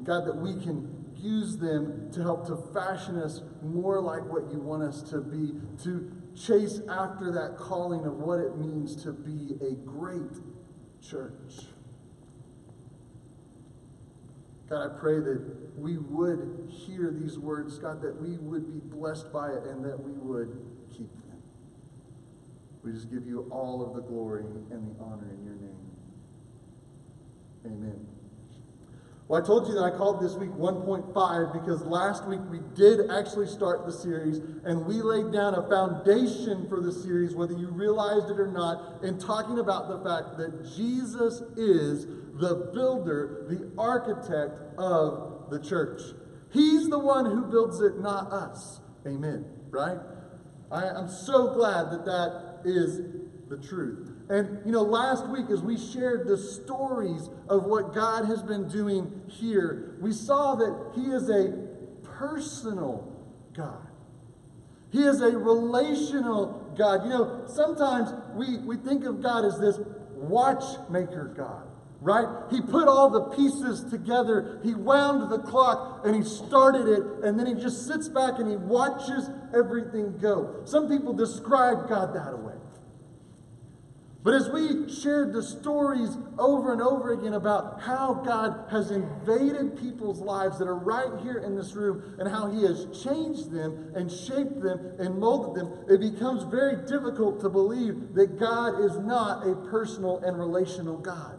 God, 0.03 0.25
that 0.25 0.36
we 0.36 0.53
can 0.53 1.05
use 1.15 1.58
them 1.58 2.12
to 2.13 2.22
help 2.22 2.46
to 2.48 2.58
fashion 2.74 3.17
us 3.17 3.41
more 3.63 4.00
like 4.00 4.24
what 4.25 4.51
you 4.51 4.60
want 4.60 4.84
us 4.84 5.01
to 5.10 5.22
be, 5.22 5.53
to 5.84 6.12
chase 6.36 6.82
after 6.89 7.32
that 7.32 7.58
calling 7.58 8.05
of 8.05 8.13
what 8.13 8.39
it 8.39 8.58
means 8.58 8.96
to 9.03 9.12
be 9.12 9.55
a 9.65 9.74
great 9.75 10.39
church. 11.01 11.65
God, 14.69 14.91
I 14.91 15.00
pray 15.00 15.19
that 15.19 15.41
we 15.77 15.98
would 15.98 16.69
hear 16.69 17.12
these 17.12 17.38
words, 17.38 17.77
God, 17.77 18.01
that 18.01 18.19
we 18.19 18.38
would 18.38 18.65
be 18.74 18.95
blessed 18.95 19.31
by 19.31 19.50
it 19.50 19.63
and 19.65 19.86
that 19.86 20.00
we 20.00 20.13
would 20.13 20.57
keep 20.89 21.12
them. 21.12 21.41
We 22.84 22.91
just 22.93 23.12
give 23.12 23.27
you 23.27 23.48
all 23.51 23.86
of 23.86 23.95
the 23.95 24.01
glory 24.01 24.43
and 24.72 24.95
the 24.95 25.03
honor 25.03 25.29
in 25.38 25.45
your 25.45 25.55
name. 25.55 25.75
Amen. 27.65 28.14
Well, 29.27 29.41
I 29.41 29.46
told 29.46 29.67
you 29.67 29.74
that 29.74 29.84
I 29.84 29.89
called 29.89 30.22
this 30.22 30.36
week 30.36 30.51
1.5 30.51 31.53
because 31.53 31.82
last 31.82 32.27
week 32.27 32.41
we 32.51 32.60
did 32.75 33.10
actually 33.10 33.48
start 33.48 33.88
the 33.88 33.91
series 33.91 34.38
and 34.63 34.86
we 34.86 35.01
laid 35.01 35.34
down 35.34 35.55
a 35.55 35.67
foundation 35.67 36.70
for 36.70 36.79
the 36.79 36.91
series, 36.91 37.34
whether 37.34 37.53
you 37.53 37.70
realized 37.70 38.29
it 38.29 38.39
or 38.39 38.51
not, 38.51 39.03
in 39.03 39.17
talking 39.17 39.58
about 39.58 39.88
the 39.88 39.98
fact 40.08 40.38
that 40.38 40.72
Jesus 40.77 41.41
is 41.58 42.05
the 42.36 42.70
builder, 42.72 43.48
the 43.50 43.72
architect 43.82 44.60
of 44.77 45.50
the 45.50 45.60
church. 45.60 46.01
He's 46.53 46.88
the 46.89 47.00
one 47.00 47.25
who 47.25 47.46
builds 47.46 47.82
it, 47.82 48.00
not 48.00 48.32
us. 48.32 48.79
Amen. 49.08 49.46
Right? 49.72 49.98
I, 50.72 51.00
am 51.00 51.10
so 51.10 51.53
glad 51.55 51.89
that 51.89 52.05
that 52.05 52.62
is 52.63 53.01
the 53.50 53.58
truth. 53.58 54.14
And, 54.29 54.65
you 54.65 54.72
know, 54.72 54.82
last 54.82 55.27
week 55.27 55.50
as 55.51 55.62
we 55.62 55.77
shared 55.77 56.27
the 56.27 56.38
stories 56.38 57.29
of 57.48 57.65
what 57.65 57.94
God 57.94 58.25
has 58.25 58.41
been 58.41 58.67
doing 58.67 59.22
here, 59.27 59.96
we 60.01 60.12
saw 60.12 60.55
that 60.55 60.94
He 60.96 61.12
is 61.12 61.29
a 61.29 61.51
personal 62.03 63.12
God. 63.53 63.88
He 64.91 65.03
is 65.03 65.22
a 65.22 65.38
relational 65.38 66.74
God. 66.77 67.03
You 67.03 67.10
know, 67.10 67.44
sometimes 67.48 68.13
we, 68.34 68.58
we 68.60 68.77
think 68.77 69.05
of 69.05 69.22
God 69.22 69.46
as 69.46 69.60
this 69.60 69.79
watchmaker 70.15 71.34
God 71.36 71.67
right? 72.01 72.27
He 72.51 72.62
put 72.62 72.88
all 72.88 73.10
the 73.10 73.36
pieces 73.36 73.84
together. 73.89 74.60
He 74.63 74.75
wound 74.75 75.32
the 75.32 75.39
clock 75.39 76.05
and 76.05 76.15
he 76.15 76.24
started 76.24 76.88
it, 76.88 77.03
and 77.25 77.38
then 77.39 77.48
he 77.48 77.55
just 77.55 77.88
sits 77.88 78.08
back 78.08 78.38
and 78.38 78.48
he 78.48 78.58
watches 78.58 79.29
everything 79.55 80.17
go. 80.20 80.62
Some 80.65 80.88
people 80.88 81.13
describe 81.13 81.89
God 81.89 82.13
that 82.13 82.38
way. 82.38 82.53
But 84.25 84.34
as 84.34 84.50
we 84.50 84.91
shared 84.91 85.34
the 85.34 85.44
stories 85.44 86.17
over 86.39 86.74
and 86.74 86.82
over 86.82 87.13
again 87.13 87.34
about 87.34 87.84
how 87.84 88.24
God 88.25 88.65
has 88.72 88.89
invaded 88.89 89.79
people's 89.79 90.20
lives 90.20 90.58
that 90.58 90.67
are 90.67 90.74
right 90.74 91.22
here 91.22 91.38
in 91.38 91.55
this 91.55 91.75
room 91.75 92.15
and 92.17 92.27
how 92.27 92.50
He 92.50 92.63
has 92.63 92.88
changed 93.03 93.51
them 93.51 93.91
and 93.94 94.12
shaped 94.12 94.60
them 94.63 94.96
and 94.98 95.20
molded 95.20 95.62
them, 95.62 95.86
it 95.88 96.00
becomes 96.00 96.41
very 96.41 96.88
difficult 96.88 97.39
to 97.41 97.50
believe 97.50 98.15
that 98.15 98.39
God 98.39 98.84
is 98.84 98.98
not 98.98 99.48
a 99.48 99.53
personal 99.70 100.17
and 100.17 100.39
relational 100.39 100.98
God. 100.98 101.38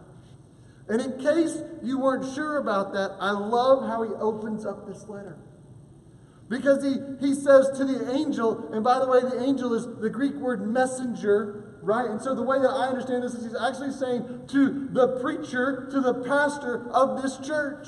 And 0.88 1.00
in 1.00 1.18
case 1.18 1.58
you 1.82 1.98
weren't 1.98 2.32
sure 2.36 2.58
about 2.58 2.92
that, 2.92 3.16
I 3.18 3.32
love 3.32 3.88
how 3.88 4.04
he 4.04 4.14
opens 4.14 4.64
up 4.64 4.86
this 4.86 5.08
letter. 5.08 5.36
Because 6.48 6.84
he, 6.84 6.94
he 7.18 7.34
says 7.34 7.76
to 7.78 7.84
the 7.84 8.12
angel, 8.12 8.72
and 8.72 8.84
by 8.84 9.00
the 9.00 9.08
way, 9.08 9.22
the 9.22 9.42
angel 9.42 9.74
is 9.74 9.88
the 10.00 10.08
Greek 10.08 10.34
word 10.34 10.64
messenger, 10.72 11.65
right? 11.86 12.10
And 12.10 12.20
so 12.20 12.34
the 12.34 12.42
way 12.42 12.58
that 12.58 12.68
I 12.68 12.88
understand 12.88 13.22
this 13.22 13.32
is 13.34 13.44
he's 13.44 13.54
actually 13.54 13.92
saying 13.92 14.42
to 14.48 14.88
the 14.92 15.20
preacher, 15.20 15.88
to 15.92 16.00
the 16.00 16.14
pastor 16.24 16.90
of 16.90 17.22
this 17.22 17.38
church, 17.38 17.86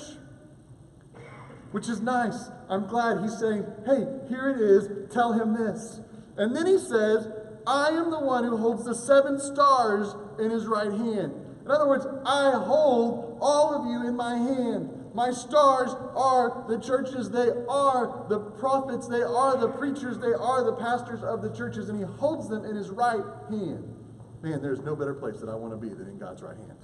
which 1.73 1.89
is 1.89 2.01
nice. 2.01 2.49
I'm 2.71 2.87
glad 2.87 3.21
he's 3.23 3.37
saying, 3.37 3.67
hey, 3.85 4.07
here 4.29 4.51
it 4.51 4.61
is, 4.61 5.13
tell 5.13 5.33
him 5.33 5.53
this. 5.53 6.01
And 6.37 6.55
then 6.55 6.67
he 6.67 6.79
says, 6.79 7.29
I 7.67 7.89
am 7.89 8.11
the 8.11 8.21
one 8.21 8.45
who 8.45 8.57
holds 8.57 8.85
the 8.85 8.95
seven 8.95 9.41
stars 9.41 10.15
in 10.39 10.51
his 10.51 10.67
right 10.67 10.93
hand. 10.93 11.33
In 11.65 11.71
other 11.71 11.89
words, 11.89 12.07
I 12.25 12.53
hold 12.53 13.37
all 13.41 13.75
of 13.75 13.91
you 13.91 14.07
in 14.07 14.17
my 14.17 14.37
hand. 14.37 14.98
My 15.15 15.31
stars 15.31 15.91
are 16.15 16.65
the 16.69 16.79
churches, 16.79 17.31
they 17.31 17.51
are 17.69 18.27
the 18.29 18.39
prophets, 18.39 19.09
they 19.09 19.23
are 19.23 19.57
the 19.57 19.69
preachers, 19.69 20.19
they 20.19 20.33
are 20.33 20.65
the 20.65 20.75
pastors 20.75 21.23
of 21.23 21.43
the 21.43 21.55
churches, 21.55 21.89
and 21.89 21.99
he 21.99 22.05
holds 22.05 22.49
them 22.49 22.65
in 22.65 22.77
his 22.77 22.91
right 22.91 23.25
hand. 23.49 23.95
Man, 24.43 24.63
there's 24.63 24.81
no 24.81 24.95
better 24.95 25.15
place 25.15 25.41
that 25.41 25.49
I 25.49 25.55
want 25.55 25.73
to 25.73 25.77
be 25.77 25.93
than 25.93 26.09
in 26.09 26.19
God's 26.19 26.43
right 26.43 26.57
hand. 26.57 26.79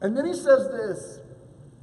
And 0.00 0.16
then 0.16 0.26
he 0.26 0.34
says 0.34 0.68
this 0.68 1.20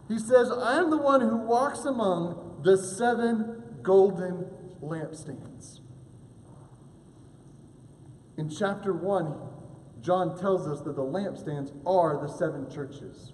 He 0.08 0.20
says, 0.20 0.52
I 0.52 0.78
am 0.80 0.90
the 0.90 0.98
one 0.98 1.22
who 1.22 1.38
walks 1.38 1.86
among 1.86 2.62
the 2.64 2.78
seven 2.78 3.64
golden 3.82 4.46
lampstands. 4.82 5.80
In 8.38 8.50
chapter 8.50 8.94
1, 8.94 9.36
John 10.02 10.38
tells 10.38 10.68
us 10.68 10.82
that 10.82 10.96
the 10.96 11.02
lampstands 11.02 11.74
are 11.86 12.22
the 12.22 12.32
seven 12.32 12.70
churches. 12.70 13.34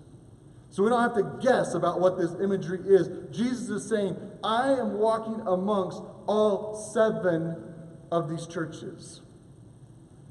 So 0.74 0.82
we 0.82 0.90
don't 0.90 1.04
have 1.04 1.14
to 1.14 1.38
guess 1.40 1.76
about 1.76 2.02
what 2.02 2.18
this 2.18 2.32
imagery 2.42 2.80
is. 2.88 3.08
Jesus 3.30 3.70
is 3.70 3.88
saying, 3.88 4.18
I 4.44 4.72
am 4.72 4.98
walking 4.98 5.40
amongst 5.46 6.02
all 6.26 6.74
seven 6.92 7.56
of 8.12 8.28
these 8.28 8.48
churches. 8.48 9.22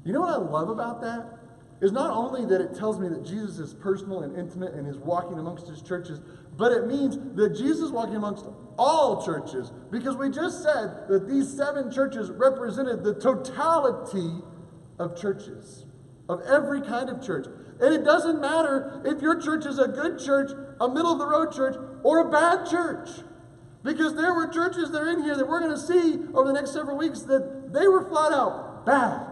You 0.03 0.11
know 0.11 0.19
what 0.19 0.33
I 0.33 0.37
love 0.39 0.67
about 0.67 0.99
that? 0.99 1.39
Is 1.79 1.93
not 1.93 2.11
only 2.11 2.45
that 2.47 2.59
it 2.59 2.75
tells 2.75 2.99
me 2.99 3.07
that 3.07 3.23
Jesus 3.25 3.57
is 3.57 3.73
personal 3.73 4.23
and 4.23 4.37
intimate 4.37 4.73
and 4.73 4.85
is 4.85 4.97
walking 4.97 5.39
amongst 5.39 5.69
his 5.69 5.81
churches, 5.81 6.19
but 6.57 6.73
it 6.73 6.87
means 6.87 7.17
that 7.37 7.55
Jesus 7.55 7.79
is 7.85 7.91
walking 7.91 8.17
amongst 8.17 8.45
all 8.77 9.25
churches. 9.25 9.71
Because 9.91 10.17
we 10.17 10.29
just 10.29 10.61
said 10.61 11.07
that 11.07 11.25
these 11.25 11.55
seven 11.55 11.89
churches 11.89 12.29
represented 12.29 13.05
the 13.05 13.13
totality 13.13 14.41
of 14.99 15.17
churches 15.17 15.85
of 16.27 16.41
every 16.41 16.81
kind 16.81 17.09
of 17.09 17.25
church. 17.25 17.47
And 17.83 17.93
it 17.93 18.05
doesn't 18.05 18.39
matter 18.39 19.01
if 19.03 19.21
your 19.21 19.41
church 19.41 19.65
is 19.65 19.77
a 19.77 19.89
good 19.89 20.17
church, 20.17 20.51
a 20.79 20.87
middle 20.87 21.11
of 21.11 21.19
the 21.19 21.27
road 21.27 21.51
church, 21.51 21.75
or 22.01 22.29
a 22.29 22.31
bad 22.31 22.65
church. 22.65 23.09
Because 23.83 24.15
there 24.15 24.33
were 24.33 24.47
churches 24.47 24.89
that 24.91 25.01
are 25.01 25.09
in 25.09 25.21
here 25.21 25.35
that 25.35 25.45
we're 25.45 25.59
going 25.59 25.75
to 25.75 25.77
see 25.77 26.17
over 26.33 26.47
the 26.47 26.53
next 26.53 26.71
several 26.71 26.97
weeks 26.97 27.23
that 27.23 27.73
they 27.73 27.85
were 27.85 28.07
flat 28.07 28.31
out 28.31 28.85
bad. 28.85 29.27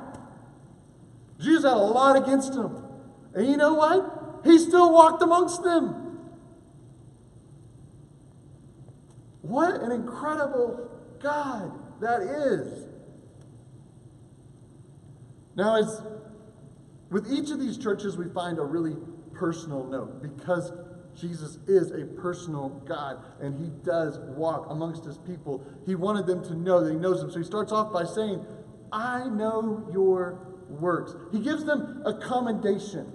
Jesus 1.39 1.63
had 1.63 1.77
a 1.77 1.77
lot 1.77 2.21
against 2.21 2.51
them. 2.53 2.83
And 3.33 3.47
you 3.47 3.55
know 3.55 3.73
what? 3.73 4.41
He 4.43 4.59
still 4.59 4.91
walked 4.91 5.23
amongst 5.23 5.63
them. 5.63 6.19
What 9.43 9.75
an 9.75 9.93
incredible 9.93 10.91
God 11.23 11.71
that 12.01 12.21
is. 12.21 12.85
Now, 15.55 15.77
as 15.77 16.01
with 17.11 17.31
each 17.31 17.51
of 17.51 17.59
these 17.59 17.77
churches, 17.77 18.17
we 18.17 18.29
find 18.29 18.57
a 18.57 18.63
really 18.63 18.95
personal 19.33 19.85
note 19.85 20.21
because 20.21 20.71
Jesus 21.19 21.59
is 21.67 21.91
a 21.91 22.05
personal 22.05 22.69
God 22.87 23.23
and 23.41 23.53
he 23.59 23.69
does 23.83 24.19
walk 24.19 24.67
amongst 24.69 25.03
his 25.03 25.17
people. 25.17 25.65
He 25.85 25.95
wanted 25.95 26.25
them 26.25 26.43
to 26.45 26.55
know 26.55 26.83
that 26.83 26.91
he 26.91 26.97
knows 26.97 27.19
them. 27.19 27.29
So 27.29 27.39
he 27.39 27.43
starts 27.43 27.71
off 27.71 27.91
by 27.91 28.05
saying, 28.05 28.45
I 28.93 29.27
know 29.27 29.87
your 29.91 30.39
works. 30.69 31.13
He 31.31 31.39
gives 31.39 31.65
them 31.65 32.01
a 32.05 32.13
commendation. 32.13 33.11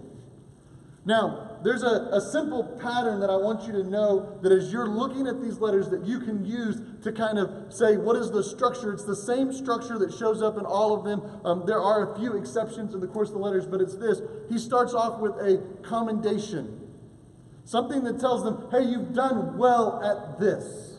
Now, 1.06 1.45
there's 1.62 1.82
a, 1.82 2.08
a 2.12 2.20
simple 2.20 2.64
pattern 2.80 3.20
that 3.20 3.30
I 3.30 3.36
want 3.36 3.66
you 3.66 3.72
to 3.72 3.82
know 3.82 4.38
that 4.42 4.52
as 4.52 4.72
you're 4.72 4.88
looking 4.88 5.26
at 5.26 5.40
these 5.40 5.58
letters 5.58 5.88
that 5.90 6.04
you 6.04 6.20
can 6.20 6.44
use 6.44 6.80
to 7.02 7.12
kind 7.12 7.38
of 7.38 7.72
say, 7.72 7.96
what 7.96 8.16
is 8.16 8.30
the 8.30 8.42
structure? 8.42 8.92
It's 8.92 9.04
the 9.04 9.16
same 9.16 9.52
structure 9.52 9.98
that 9.98 10.12
shows 10.12 10.42
up 10.42 10.58
in 10.58 10.64
all 10.64 10.94
of 10.94 11.04
them. 11.04 11.22
Um, 11.44 11.64
there 11.66 11.80
are 11.80 12.12
a 12.12 12.18
few 12.18 12.36
exceptions 12.36 12.94
in 12.94 13.00
the 13.00 13.06
course 13.06 13.28
of 13.28 13.34
the 13.34 13.40
letters, 13.40 13.66
but 13.66 13.80
it's 13.80 13.96
this. 13.96 14.20
He 14.48 14.58
starts 14.58 14.94
off 14.94 15.20
with 15.20 15.32
a 15.32 15.62
commendation. 15.82 16.80
Something 17.64 18.04
that 18.04 18.20
tells 18.20 18.44
them, 18.44 18.68
hey, 18.70 18.84
you've 18.84 19.14
done 19.14 19.58
well 19.58 20.02
at 20.02 20.38
this. 20.38 20.98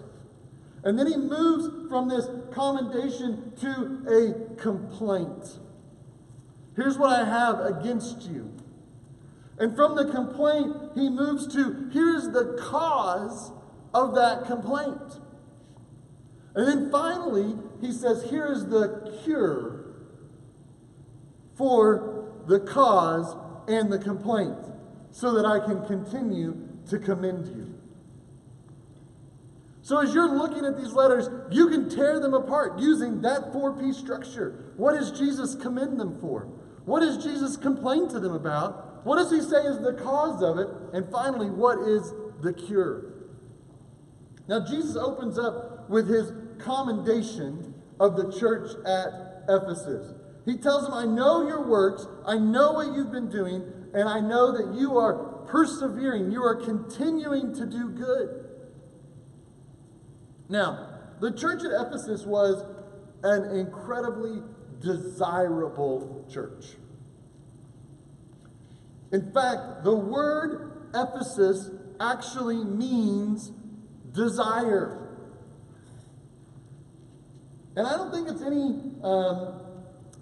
And 0.84 0.98
then 0.98 1.08
he 1.08 1.18
moves 1.18 1.90
from 1.90 2.10
this 2.10 2.28
commendation 2.52 3.54
to 3.60 4.04
a 4.08 4.56
complaint. 4.56 5.60
Here's 6.76 6.98
what 6.98 7.10
I 7.10 7.26
have 7.26 7.60
against 7.60 8.24
you. 8.24 8.54
And 9.60 9.76
from 9.76 9.96
the 9.96 10.06
complaint, 10.06 10.76
he 10.96 11.10
moves 11.10 11.48
to 11.54 11.90
here's 11.92 12.30
the 12.30 12.58
cause 12.60 13.52
of 13.94 14.16
that 14.16 14.46
complaint. 14.46 15.20
And 16.56 16.68
then 16.68 16.92
finally, 16.92 17.56
he 17.82 17.92
says, 17.92 18.30
here 18.30 18.52
is 18.52 18.66
the 18.66 19.20
cure 19.24 19.96
for 21.56 22.34
the 22.48 22.60
cause 22.60 23.36
and 23.68 23.92
the 23.92 24.00
complaint 24.00 24.58
so 25.12 25.34
that 25.34 25.46
I 25.46 25.60
can 25.66 25.86
continue 25.86 26.68
to 26.90 27.00
commend 27.00 27.48
you. 27.48 27.74
So, 29.82 30.00
as 30.00 30.14
you're 30.14 30.30
looking 30.30 30.66
at 30.66 30.78
these 30.78 30.92
letters, 30.92 31.30
you 31.50 31.70
can 31.70 31.90
tear 31.90 32.20
them 32.20 32.34
apart 32.34 32.78
using 32.78 33.22
that 33.22 33.54
four 33.54 33.72
piece 33.72 33.98
structure. 33.98 34.74
What 34.76 35.00
does 35.00 35.18
Jesus 35.18 35.56
commend 35.56 36.00
them 36.00 36.20
for? 36.20 36.42
What 36.86 37.00
does 37.00 37.24
Jesus 37.24 37.56
complain 37.56 38.10
to 38.10 38.20
them 38.20 38.34
about? 38.34 38.87
What 39.08 39.16
does 39.16 39.32
he 39.32 39.40
say 39.40 39.64
is 39.64 39.80
the 39.80 39.94
cause 39.94 40.44
of 40.44 40.60
it? 40.60 40.68
And 40.92 41.10
finally, 41.10 41.50
what 41.50 41.80
is 41.88 42.12
the 42.42 42.52
cure? 42.52 43.06
Now, 44.50 44.66
Jesus 44.68 44.98
opens 44.98 45.40
up 45.40 45.90
with 45.90 46.10
his 46.10 46.34
commendation 46.60 47.74
of 48.02 48.18
the 48.18 48.38
church 48.38 48.70
at 48.86 49.46
Ephesus. 49.48 50.14
He 50.44 50.58
tells 50.58 50.84
them, 50.84 50.94
I 50.94 51.06
know 51.06 51.48
your 51.48 51.66
works, 51.66 52.06
I 52.26 52.38
know 52.38 52.74
what 52.74 52.94
you've 52.98 53.14
been 53.14 53.30
doing, 53.30 53.64
and 53.94 54.10
I 54.10 54.20
know 54.20 54.52
that 54.52 54.78
you 54.78 54.98
are 54.98 55.14
persevering, 55.48 56.30
you 56.30 56.44
are 56.44 56.56
continuing 56.56 57.56
to 57.56 57.66
do 57.66 57.88
good. 57.88 58.46
Now, 60.50 61.00
the 61.22 61.32
church 61.32 61.64
at 61.64 61.72
Ephesus 61.72 62.26
was 62.26 62.62
an 63.24 63.58
incredibly 63.58 64.42
desirable 64.82 66.26
church. 66.30 66.76
In 69.12 69.32
fact, 69.32 69.84
the 69.84 69.96
word 69.96 70.90
Ephesus 70.94 71.70
actually 72.00 72.64
means 72.64 73.52
desire. 74.12 75.08
And 77.76 77.86
I 77.86 77.92
don't 77.96 78.12
think 78.12 78.28
it's 78.28 78.42
any, 78.42 78.82
um, 79.04 79.62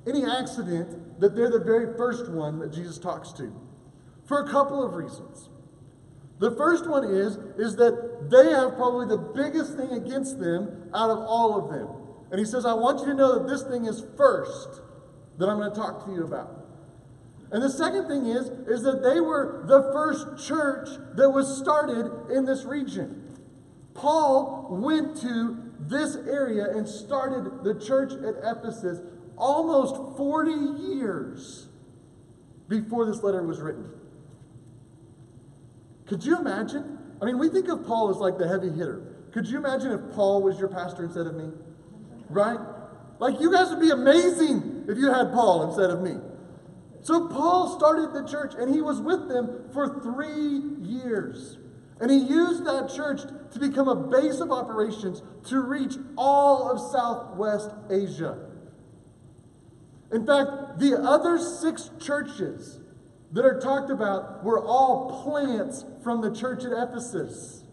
any 0.07 0.25
accident 0.25 1.19
that 1.19 1.35
they're 1.35 1.49
the 1.49 1.63
very 1.63 1.97
first 1.97 2.29
one 2.29 2.59
that 2.59 2.73
Jesus 2.73 2.97
talks 2.97 3.31
to 3.33 3.53
for 4.25 4.43
a 4.43 4.49
couple 4.49 4.85
of 4.85 4.95
reasons. 4.95 5.49
The 6.39 6.51
first 6.51 6.87
one 6.89 7.05
is, 7.05 7.37
is 7.57 7.77
that 7.77 8.29
they 8.29 8.51
have 8.51 8.75
probably 8.75 9.07
the 9.07 9.17
biggest 9.17 9.77
thing 9.77 9.91
against 9.91 10.39
them 10.39 10.89
out 10.93 11.09
of 11.09 11.19
all 11.19 11.63
of 11.63 11.71
them. 11.71 11.87
And 12.31 12.39
he 12.39 12.45
says, 12.45 12.65
I 12.65 12.73
want 12.73 12.99
you 12.99 13.05
to 13.07 13.13
know 13.13 13.39
that 13.39 13.47
this 13.47 13.63
thing 13.63 13.85
is 13.85 14.03
first 14.17 14.81
that 15.37 15.47
I'm 15.47 15.57
going 15.57 15.69
to 15.69 15.75
talk 15.75 16.05
to 16.05 16.11
you 16.11 16.25
about. 16.25 16.64
And 17.51 17.61
the 17.61 17.69
second 17.69 18.07
thing 18.07 18.25
is, 18.25 18.47
is 18.67 18.83
that 18.83 19.03
they 19.03 19.19
were 19.19 19.63
the 19.67 19.91
first 19.93 20.47
church 20.47 20.89
that 21.15 21.29
was 21.29 21.57
started 21.57 22.11
in 22.35 22.45
this 22.45 22.65
region. 22.65 23.21
Paul 23.93 24.67
went 24.69 25.15
to 25.21 25.57
this 25.79 26.15
area 26.15 26.69
and 26.69 26.87
started 26.87 27.63
the 27.63 27.79
church 27.79 28.11
at 28.13 28.35
Ephesus 28.43 28.99
almost 29.37 30.17
40 30.17 30.51
years 30.51 31.67
before 32.67 33.05
this 33.05 33.21
letter 33.21 33.43
was 33.43 33.59
written. 33.59 33.89
Could 36.07 36.23
you 36.23 36.37
imagine? 36.37 36.97
I 37.21 37.25
mean, 37.25 37.39
we 37.39 37.49
think 37.49 37.67
of 37.67 37.85
Paul 37.85 38.09
as 38.09 38.17
like 38.17 38.37
the 38.37 38.47
heavy 38.47 38.69
hitter. 38.69 39.01
Could 39.31 39.47
you 39.47 39.57
imagine 39.57 39.91
if 39.91 40.15
Paul 40.15 40.41
was 40.41 40.59
your 40.59 40.69
pastor 40.69 41.03
instead 41.03 41.27
of 41.27 41.35
me? 41.35 41.49
Right? 42.29 42.59
Like, 43.19 43.39
you 43.39 43.51
guys 43.51 43.69
would 43.69 43.79
be 43.79 43.91
amazing 43.91 44.85
if 44.87 44.97
you 44.97 45.11
had 45.11 45.31
Paul 45.31 45.67
instead 45.67 45.89
of 45.89 46.01
me. 46.01 46.15
So, 47.05 47.27
Paul 47.27 47.77
started 47.77 48.13
the 48.13 48.27
church 48.27 48.55
and 48.57 48.73
he 48.73 48.81
was 48.81 48.99
with 48.99 49.29
them 49.29 49.69
for 49.71 50.01
three 50.01 50.59
years. 50.81 51.59
And 52.01 52.09
he 52.09 52.17
used 52.17 52.65
that 52.65 52.91
church 52.95 53.21
to 53.51 53.59
become 53.59 53.87
a 53.87 53.95
base 53.95 54.39
of 54.39 54.51
operations 54.51 55.21
to 55.49 55.61
reach 55.61 55.93
all 56.17 56.67
of 56.67 56.79
Southwest 56.91 57.69
Asia. 57.91 58.49
In 60.11 60.25
fact, 60.25 60.79
the 60.79 60.99
other 60.99 61.37
six 61.37 61.91
churches 62.01 62.79
that 63.33 63.45
are 63.45 63.59
talked 63.59 63.91
about 63.91 64.43
were 64.43 64.65
all 64.65 65.23
plants 65.23 65.85
from 66.03 66.21
the 66.21 66.33
church 66.33 66.63
at 66.63 66.71
Ephesus. 66.71 67.65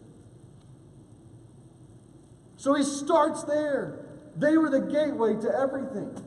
So 2.55 2.75
he 2.75 2.83
starts 2.83 3.45
there. 3.45 4.05
They 4.37 4.57
were 4.57 4.69
the 4.69 4.81
gateway 4.81 5.41
to 5.41 5.59
everything. 5.59 6.23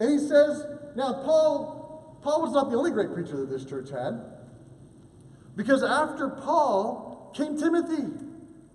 And 0.00 0.10
he 0.10 0.18
says, 0.18 0.66
now 0.96 1.22
Paul, 1.24 1.73
Paul 2.24 2.40
was 2.40 2.52
not 2.52 2.70
the 2.70 2.76
only 2.76 2.90
great 2.90 3.12
preacher 3.12 3.36
that 3.36 3.50
this 3.50 3.66
church 3.66 3.90
had. 3.90 4.18
Because 5.54 5.84
after 5.84 6.30
Paul 6.30 7.30
came 7.36 7.58
Timothy, 7.58 8.12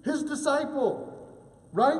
his 0.06 0.24
disciple, 0.24 1.28
right? 1.74 2.00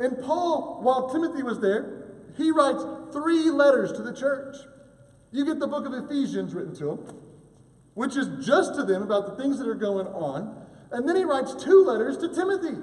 And 0.00 0.18
Paul, 0.22 0.80
while 0.82 1.08
Timothy 1.08 1.44
was 1.44 1.60
there, 1.60 2.14
he 2.36 2.50
writes 2.50 2.84
three 3.12 3.48
letters 3.48 3.92
to 3.92 4.02
the 4.02 4.12
church. 4.12 4.56
You 5.30 5.44
get 5.44 5.60
the 5.60 5.68
book 5.68 5.86
of 5.86 5.94
Ephesians 5.94 6.52
written 6.52 6.74
to 6.76 6.90
him, 6.90 6.98
which 7.94 8.16
is 8.16 8.44
just 8.44 8.74
to 8.74 8.84
them 8.84 9.02
about 9.02 9.26
the 9.26 9.42
things 9.42 9.58
that 9.60 9.68
are 9.68 9.76
going 9.76 10.08
on. 10.08 10.66
And 10.90 11.08
then 11.08 11.14
he 11.14 11.24
writes 11.24 11.54
two 11.54 11.84
letters 11.84 12.18
to 12.18 12.34
Timothy. 12.34 12.76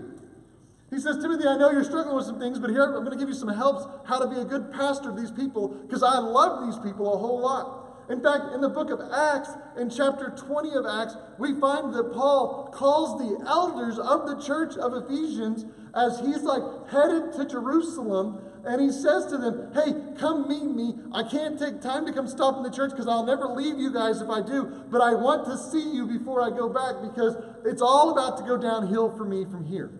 He 0.89 0.99
says, 0.99 1.17
Timothy, 1.17 1.47
I 1.47 1.57
know 1.57 1.71
you're 1.71 1.83
struggling 1.83 2.15
with 2.15 2.25
some 2.25 2.39
things, 2.39 2.59
but 2.59 2.69
here 2.69 2.83
I'm 2.83 3.03
going 3.03 3.11
to 3.11 3.17
give 3.17 3.27
you 3.27 3.35
some 3.35 3.49
helps 3.49 3.85
how 4.07 4.19
to 4.19 4.27
be 4.27 4.39
a 4.39 4.45
good 4.45 4.71
pastor 4.71 5.09
of 5.09 5.17
these 5.17 5.31
people 5.31 5.67
because 5.67 6.01
I 6.01 6.19
love 6.19 6.65
these 6.65 6.79
people 6.79 7.13
a 7.13 7.17
whole 7.17 7.41
lot. 7.41 7.84
In 8.09 8.21
fact, 8.21 8.53
in 8.53 8.61
the 8.61 8.69
book 8.69 8.91
of 8.91 8.99
Acts, 9.11 9.49
in 9.77 9.89
chapter 9.89 10.29
20 10.29 10.75
of 10.75 10.85
Acts, 10.85 11.17
we 11.39 11.59
find 11.59 11.93
that 11.93 12.13
Paul 12.13 12.69
calls 12.71 13.19
the 13.19 13.43
elders 13.47 13.97
of 13.97 14.27
the 14.27 14.39
church 14.41 14.77
of 14.77 14.93
Ephesians 14.93 15.65
as 15.95 16.19
he's 16.19 16.43
like 16.43 16.61
headed 16.91 17.33
to 17.33 17.45
Jerusalem 17.45 18.41
and 18.65 18.81
he 18.81 18.91
says 18.91 19.27
to 19.27 19.37
them, 19.37 19.71
Hey, 19.73 19.93
come 20.19 20.47
meet 20.47 20.65
me. 20.65 20.95
I 21.13 21.23
can't 21.23 21.57
take 21.57 21.81
time 21.81 22.05
to 22.07 22.13
come 22.13 22.27
stop 22.27 22.57
in 22.57 22.63
the 22.63 22.71
church 22.71 22.91
because 22.91 23.07
I'll 23.07 23.25
never 23.25 23.45
leave 23.45 23.77
you 23.77 23.93
guys 23.93 24.21
if 24.21 24.29
I 24.29 24.41
do, 24.41 24.83
but 24.89 25.01
I 25.01 25.13
want 25.13 25.45
to 25.45 25.57
see 25.57 25.93
you 25.93 26.07
before 26.07 26.41
I 26.41 26.49
go 26.49 26.67
back 26.67 27.01
because 27.01 27.35
it's 27.63 27.81
all 27.81 28.11
about 28.11 28.37
to 28.39 28.43
go 28.43 28.57
downhill 28.57 29.15
for 29.15 29.23
me 29.23 29.45
from 29.45 29.65
here. 29.65 29.91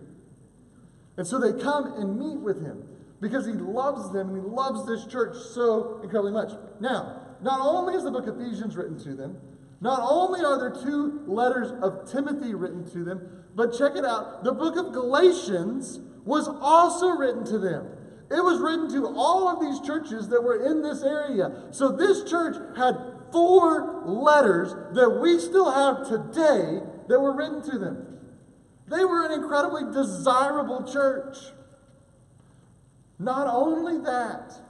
And 1.16 1.26
so 1.26 1.38
they 1.38 1.60
come 1.62 1.94
and 1.96 2.18
meet 2.18 2.40
with 2.40 2.60
him 2.60 2.82
because 3.20 3.46
he 3.46 3.52
loves 3.52 4.12
them 4.12 4.30
and 4.30 4.36
he 4.36 4.42
loves 4.42 4.84
this 4.86 5.06
church 5.06 5.36
so 5.54 6.00
incredibly 6.02 6.32
much. 6.32 6.52
Now, 6.80 7.25
not 7.46 7.60
only 7.60 7.94
is 7.94 8.02
the 8.02 8.10
book 8.10 8.26
of 8.26 8.40
Ephesians 8.40 8.76
written 8.76 8.98
to 9.04 9.14
them, 9.14 9.38
not 9.80 10.00
only 10.02 10.44
are 10.44 10.58
there 10.58 10.82
two 10.82 11.22
letters 11.28 11.70
of 11.80 12.10
Timothy 12.10 12.54
written 12.54 12.84
to 12.90 13.04
them, 13.04 13.44
but 13.54 13.72
check 13.78 13.94
it 13.94 14.04
out 14.04 14.42
the 14.42 14.52
book 14.52 14.76
of 14.76 14.92
Galatians 14.92 16.00
was 16.24 16.48
also 16.48 17.10
written 17.10 17.44
to 17.44 17.58
them. 17.58 17.86
It 18.32 18.42
was 18.42 18.58
written 18.58 18.90
to 18.90 19.06
all 19.16 19.48
of 19.48 19.60
these 19.60 19.80
churches 19.86 20.28
that 20.28 20.42
were 20.42 20.66
in 20.66 20.82
this 20.82 21.04
area. 21.04 21.68
So 21.70 21.92
this 21.92 22.28
church 22.28 22.56
had 22.76 22.96
four 23.30 24.02
letters 24.04 24.74
that 24.94 25.20
we 25.22 25.38
still 25.38 25.70
have 25.70 26.08
today 26.08 26.80
that 27.06 27.20
were 27.20 27.32
written 27.32 27.62
to 27.70 27.78
them. 27.78 28.18
They 28.88 29.04
were 29.04 29.24
an 29.24 29.40
incredibly 29.40 29.84
desirable 29.92 30.82
church. 30.92 31.36
Not 33.20 33.46
only 33.46 33.98
that, 34.04 34.65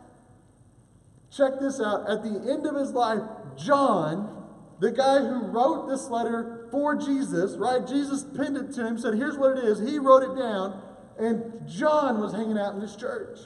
check 1.37 1.61
this 1.61 1.81
out. 1.81 2.09
At 2.09 2.23
the 2.23 2.51
end 2.51 2.67
of 2.67 2.75
his 2.77 2.93
life, 2.93 3.23
John, 3.57 4.45
the 4.81 4.91
guy 4.91 5.19
who 5.19 5.47
wrote 5.47 5.89
this 5.89 6.09
letter 6.09 6.69
for 6.71 6.95
Jesus, 6.95 7.57
right? 7.57 7.87
Jesus 7.87 8.25
pinned 8.37 8.57
it 8.57 8.73
to 8.75 8.87
him, 8.87 8.99
said, 8.99 9.15
Here's 9.15 9.37
what 9.37 9.59
it 9.59 9.65
is. 9.65 9.79
He 9.89 9.99
wrote 9.99 10.23
it 10.23 10.39
down. 10.39 10.83
And 11.19 11.67
John 11.67 12.21
was 12.21 12.33
hanging 12.33 12.59
out 12.59 12.75
in 12.75 12.81
this 12.81 12.95
church. 12.97 13.39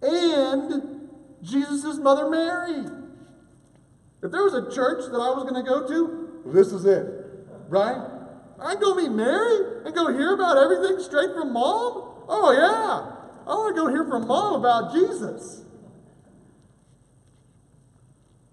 And 0.00 1.10
Jesus' 1.42 1.98
mother 1.98 2.30
Mary. 2.30 2.86
If 4.22 4.30
there 4.30 4.42
was 4.42 4.54
a 4.54 4.74
church 4.74 5.04
that 5.10 5.18
I 5.18 5.30
was 5.30 5.44
going 5.48 5.62
to 5.62 5.68
go 5.68 5.86
to, 5.86 6.42
this 6.46 6.72
is 6.72 6.84
it, 6.84 7.06
right? 7.68 7.96
I 8.58 8.76
go 8.76 8.94
meet 8.94 9.10
Mary 9.10 9.82
and 9.84 9.94
go 9.94 10.12
hear 10.12 10.34
about 10.34 10.58
everything 10.58 11.02
straight 11.02 11.32
from 11.32 11.52
mom? 11.52 12.24
Oh, 12.28 12.52
yeah. 12.52 13.16
I 13.46 13.54
want 13.54 13.74
to 13.74 13.82
go 13.82 13.88
hear 13.88 14.04
from 14.04 14.26
mom 14.26 14.60
about 14.60 14.92
Jesus. 14.92 15.62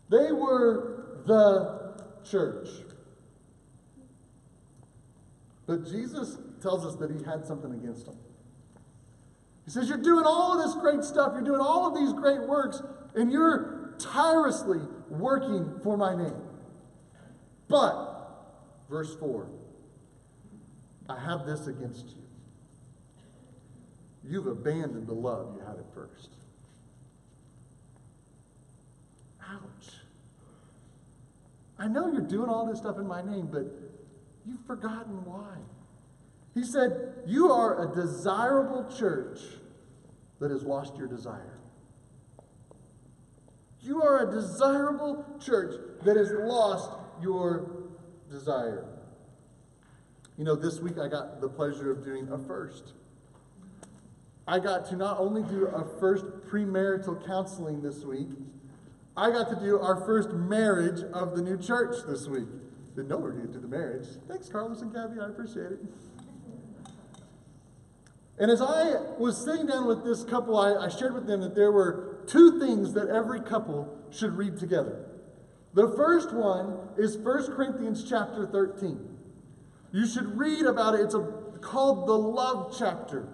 They 0.09 0.31
were 0.31 1.21
the 1.25 2.03
church. 2.29 2.69
But 5.65 5.85
Jesus 5.85 6.37
tells 6.61 6.85
us 6.85 6.95
that 6.95 7.11
he 7.11 7.23
had 7.23 7.45
something 7.45 7.73
against 7.73 8.05
them. 8.05 8.15
He 9.65 9.71
says, 9.71 9.89
You're 9.89 10.01
doing 10.01 10.23
all 10.25 10.57
of 10.57 10.65
this 10.65 10.75
great 10.81 11.03
stuff, 11.03 11.33
you're 11.33 11.43
doing 11.43 11.59
all 11.59 11.87
of 11.87 11.93
these 11.93 12.13
great 12.13 12.47
works, 12.47 12.81
and 13.15 13.31
you're 13.31 13.95
tirelessly 13.99 14.79
working 15.09 15.79
for 15.83 15.97
my 15.97 16.15
name. 16.15 16.41
But, 17.67 18.29
verse 18.89 19.13
4, 19.17 19.49
I 21.09 21.19
have 21.19 21.45
this 21.45 21.67
against 21.67 22.07
you. 22.07 22.23
You've 24.23 24.47
abandoned 24.47 25.07
the 25.07 25.13
love 25.13 25.53
you 25.55 25.65
had 25.65 25.77
at 25.77 25.93
first. 25.93 26.29
Ouch. 29.49 29.93
I 31.79 31.87
know 31.87 32.11
you're 32.11 32.21
doing 32.21 32.49
all 32.49 32.65
this 32.65 32.79
stuff 32.79 32.97
in 32.97 33.07
my 33.07 33.21
name, 33.21 33.49
but 33.51 33.65
you've 34.45 34.65
forgotten 34.65 35.23
why. 35.25 35.57
He 36.53 36.63
said, 36.63 37.13
You 37.25 37.51
are 37.51 37.91
a 37.91 37.95
desirable 37.95 38.91
church 38.97 39.39
that 40.39 40.51
has 40.51 40.63
lost 40.63 40.97
your 40.97 41.07
desire. 41.07 41.59
You 43.81 44.01
are 44.01 44.27
a 44.27 44.31
desirable 44.31 45.25
church 45.39 45.75
that 46.03 46.17
has 46.17 46.31
lost 46.31 46.91
your 47.21 47.89
desire. 48.29 48.85
You 50.37 50.43
know, 50.43 50.55
this 50.55 50.79
week 50.79 50.97
I 50.99 51.07
got 51.07 51.41
the 51.41 51.47
pleasure 51.47 51.91
of 51.91 52.03
doing 52.03 52.27
a 52.31 52.37
first. 52.37 52.93
I 54.47 54.59
got 54.59 54.85
to 54.89 54.95
not 54.95 55.19
only 55.19 55.43
do 55.43 55.67
a 55.67 55.83
first 55.99 56.25
premarital 56.49 57.25
counseling 57.25 57.81
this 57.81 58.03
week, 58.03 58.29
I 59.17 59.31
got 59.31 59.49
to 59.49 59.55
do 59.55 59.79
our 59.79 60.05
first 60.05 60.29
marriage 60.29 61.03
of 61.11 61.35
the 61.35 61.41
new 61.41 61.57
church 61.57 61.95
this 62.07 62.27
week. 62.27 62.47
Didn't 62.95 63.09
know 63.09 63.17
we 63.17 63.23
were 63.23 63.31
going 63.31 63.47
to 63.47 63.53
do 63.53 63.59
the 63.59 63.67
marriage. 63.67 64.07
Thanks, 64.27 64.47
Carlos 64.47 64.81
and 64.81 64.93
Gabby. 64.93 65.19
I 65.19 65.29
appreciate 65.29 65.71
it. 65.71 65.79
And 68.37 68.51
as 68.51 68.61
I 68.61 69.01
was 69.17 69.43
sitting 69.43 69.65
down 69.65 69.87
with 69.87 70.03
this 70.03 70.23
couple, 70.23 70.55
I, 70.55 70.85
I, 70.85 70.89
shared 70.89 71.15
with 71.15 71.25
them 71.25 71.41
that 71.41 71.55
there 71.55 71.71
were 71.71 72.19
two 72.27 72.59
things 72.59 72.93
that 72.93 73.09
every 73.09 73.41
couple 73.41 73.97
should 74.11 74.37
read 74.37 74.59
together. 74.59 75.05
The 75.73 75.91
first 75.95 76.31
one 76.31 76.77
is 76.97 77.17
1 77.17 77.55
Corinthians 77.55 78.07
chapter 78.07 78.45
13. 78.45 78.99
You 79.91 80.05
should 80.05 80.37
read 80.37 80.65
about 80.65 80.93
it. 80.93 81.01
It's 81.01 81.15
a, 81.15 81.21
called 81.61 82.07
the 82.07 82.13
love 82.13 82.75
chapter. 82.77 83.27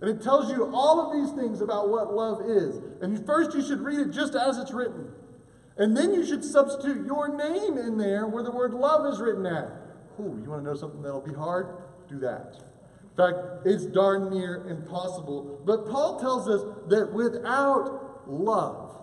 And 0.00 0.08
it 0.10 0.22
tells 0.22 0.50
you 0.50 0.70
all 0.72 1.00
of 1.00 1.12
these 1.12 1.34
things 1.34 1.60
about 1.60 1.88
what 1.88 2.14
love 2.14 2.42
is. 2.48 2.80
And 3.02 3.24
first, 3.26 3.54
you 3.54 3.62
should 3.62 3.80
read 3.80 3.98
it 3.98 4.10
just 4.10 4.34
as 4.34 4.58
it's 4.58 4.72
written. 4.72 5.10
And 5.76 5.96
then 5.96 6.12
you 6.12 6.24
should 6.24 6.44
substitute 6.44 7.06
your 7.06 7.36
name 7.36 7.78
in 7.78 7.98
there 7.98 8.26
where 8.26 8.42
the 8.42 8.50
word 8.50 8.74
love 8.74 9.12
is 9.12 9.20
written 9.20 9.46
at. 9.46 9.70
Ooh, 10.20 10.38
you 10.42 10.50
want 10.50 10.64
to 10.64 10.70
know 10.70 10.76
something 10.76 11.02
that'll 11.02 11.20
be 11.20 11.34
hard? 11.34 11.76
Do 12.08 12.18
that. 12.20 12.56
In 13.10 13.16
fact, 13.16 13.66
it's 13.66 13.86
darn 13.86 14.30
near 14.30 14.66
impossible. 14.68 15.60
But 15.64 15.88
Paul 15.88 16.20
tells 16.20 16.48
us 16.48 16.62
that 16.88 17.12
without 17.12 18.28
love, 18.28 19.00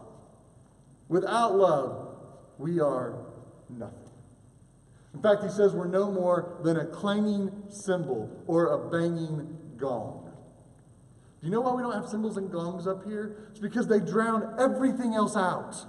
without 1.10 1.56
love, 1.56 2.18
we 2.58 2.80
are 2.80 3.26
nothing. 3.70 4.00
In 5.14 5.22
fact, 5.22 5.44
he 5.44 5.50
says 5.50 5.74
we're 5.74 5.88
no 5.88 6.12
more 6.12 6.60
than 6.64 6.78
a 6.78 6.86
clanging 6.86 7.52
cymbal 7.70 8.30
or 8.48 8.74
a 8.74 8.90
banging 8.90 9.58
gong. 9.78 10.25
You 11.46 11.52
know 11.52 11.62
why 11.62 11.72
we 11.74 11.84
don't 11.84 11.94
have 11.94 12.10
cymbals 12.10 12.36
and 12.36 12.52
gongs 12.52 12.88
up 12.88 13.06
here? 13.06 13.38
It's 13.52 13.60
because 13.60 13.88
they 13.88 14.00
drown 14.00 14.56
everything 14.60 15.14
else 15.14 15.38
out 15.38 15.86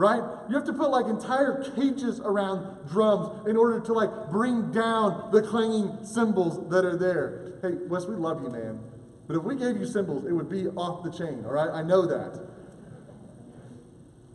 right? 0.00 0.22
You 0.48 0.56
have 0.56 0.64
to 0.64 0.72
put 0.72 0.90
like 0.90 1.06
entire 1.06 1.62
cages 1.76 2.20
around 2.20 2.88
drums 2.88 3.46
in 3.46 3.56
order 3.58 3.80
to 3.80 3.92
like 3.92 4.30
bring 4.30 4.72
down 4.72 5.30
the 5.30 5.42
clanging 5.42 5.98
cymbals 6.04 6.70
that 6.70 6.86
are 6.86 6.96
there. 6.96 7.58
Hey, 7.60 7.76
Wes, 7.86 8.06
we 8.06 8.14
love 8.14 8.42
you, 8.42 8.48
man. 8.48 8.80
But 9.26 9.36
if 9.36 9.42
we 9.42 9.56
gave 9.56 9.76
you 9.76 9.86
cymbals, 9.86 10.24
it 10.24 10.32
would 10.32 10.48
be 10.48 10.68
off 10.68 11.04
the 11.04 11.10
chain, 11.10 11.44
all 11.44 11.52
right? 11.52 11.68
I 11.68 11.82
know 11.82 12.06
that. 12.06 12.40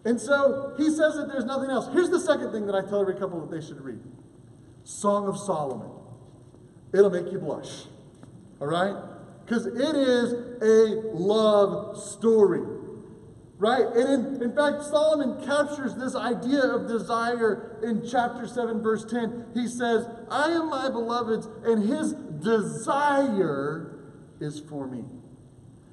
And 0.06 0.22
so 0.22 0.76
he 0.78 0.86
says 0.92 1.16
that 1.16 1.30
there's 1.30 1.46
nothing 1.46 1.72
else. 1.72 1.92
Here's 1.92 2.12
the 2.12 2.20
second 2.20 2.52
thing 2.52 2.68
that 2.68 2.76
I 2.76 2.82
tell 2.82 3.02
every 3.02 3.16
couple 3.16 3.42
that 3.42 3.50
they 3.50 3.66
should 3.66 3.82
read 3.82 4.04
Song 4.84 5.28
of 5.28 5.36
Solomon. 5.36 5.90
It'll 6.94 7.10
make 7.10 7.32
you 7.32 7.40
blush, 7.40 7.86
all 8.62 8.68
right? 8.68 8.96
Because 9.46 9.68
it 9.68 9.96
is 9.96 10.34
a 10.62 11.16
love 11.16 12.02
story. 12.02 12.62
Right? 13.58 13.86
And 13.86 14.36
in, 14.36 14.44
in 14.44 14.56
fact, 14.56 14.84
Solomon 14.84 15.46
captures 15.46 15.96
this 15.96 16.16
idea 16.16 16.62
of 16.62 16.88
desire 16.88 17.80
in 17.84 18.06
chapter 18.06 18.48
7, 18.48 18.82
verse 18.82 19.06
10. 19.06 19.52
He 19.54 19.68
says, 19.68 20.08
I 20.30 20.50
am 20.50 20.70
my 20.70 20.90
beloved's, 20.90 21.48
and 21.64 21.88
his 21.88 22.14
desire 22.44 24.00
is 24.42 24.60
for 24.60 24.88
me. 24.88 25.06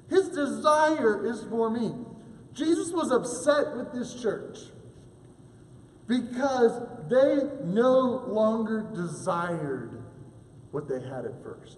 His 0.09 0.29
desire 0.29 1.25
is 1.25 1.43
for 1.49 1.69
me. 1.69 1.93
Jesus 2.53 2.91
was 2.91 3.11
upset 3.11 3.75
with 3.77 3.93
this 3.93 4.21
church 4.21 4.57
because 6.07 6.81
they 7.09 7.39
no 7.63 8.23
longer 8.27 8.85
desired 8.93 10.03
what 10.71 10.87
they 10.87 10.99
had 11.01 11.25
at 11.25 11.41
first. 11.41 11.77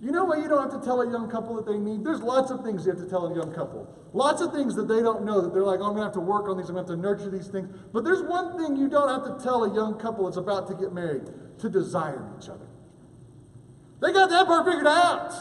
You 0.00 0.12
know 0.12 0.24
what 0.24 0.38
you 0.38 0.48
don't 0.48 0.70
have 0.70 0.80
to 0.80 0.84
tell 0.84 1.02
a 1.02 1.10
young 1.10 1.30
couple 1.30 1.56
that 1.56 1.66
they 1.66 1.76
need? 1.76 2.04
There's 2.04 2.22
lots 2.22 2.50
of 2.50 2.64
things 2.64 2.86
you 2.86 2.92
have 2.92 3.00
to 3.00 3.08
tell 3.08 3.26
a 3.26 3.34
young 3.34 3.52
couple. 3.52 3.86
Lots 4.14 4.40
of 4.40 4.52
things 4.52 4.74
that 4.76 4.88
they 4.88 5.02
don't 5.02 5.24
know 5.24 5.42
that 5.42 5.52
they're 5.52 5.62
like, 5.62 5.80
oh, 5.80 5.84
I'm 5.84 5.94
going 5.94 5.98
to 5.98 6.04
have 6.04 6.14
to 6.14 6.20
work 6.20 6.48
on 6.48 6.56
these, 6.56 6.70
I'm 6.70 6.74
going 6.74 6.86
to 6.86 6.92
have 6.92 7.00
to 7.00 7.06
nurture 7.06 7.30
these 7.30 7.48
things. 7.48 7.68
But 7.92 8.04
there's 8.04 8.22
one 8.22 8.58
thing 8.58 8.76
you 8.76 8.88
don't 8.88 9.08
have 9.08 9.36
to 9.36 9.44
tell 9.44 9.64
a 9.64 9.74
young 9.74 9.98
couple 10.00 10.24
that's 10.24 10.38
about 10.38 10.68
to 10.68 10.74
get 10.74 10.94
married 10.94 11.28
to 11.58 11.68
desire 11.68 12.26
each 12.38 12.48
other. 12.48 12.66
They 14.00 14.12
got 14.12 14.30
that 14.30 14.46
part 14.46 14.64
figured 14.64 14.86
out, 14.86 15.32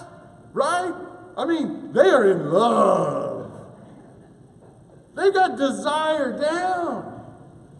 right? 0.51 0.93
I 1.37 1.45
mean, 1.45 1.93
they 1.93 2.09
are 2.09 2.29
in 2.29 2.51
love. 2.51 3.51
They 5.15 5.31
got 5.31 5.57
desire 5.57 6.37
down. 6.37 7.23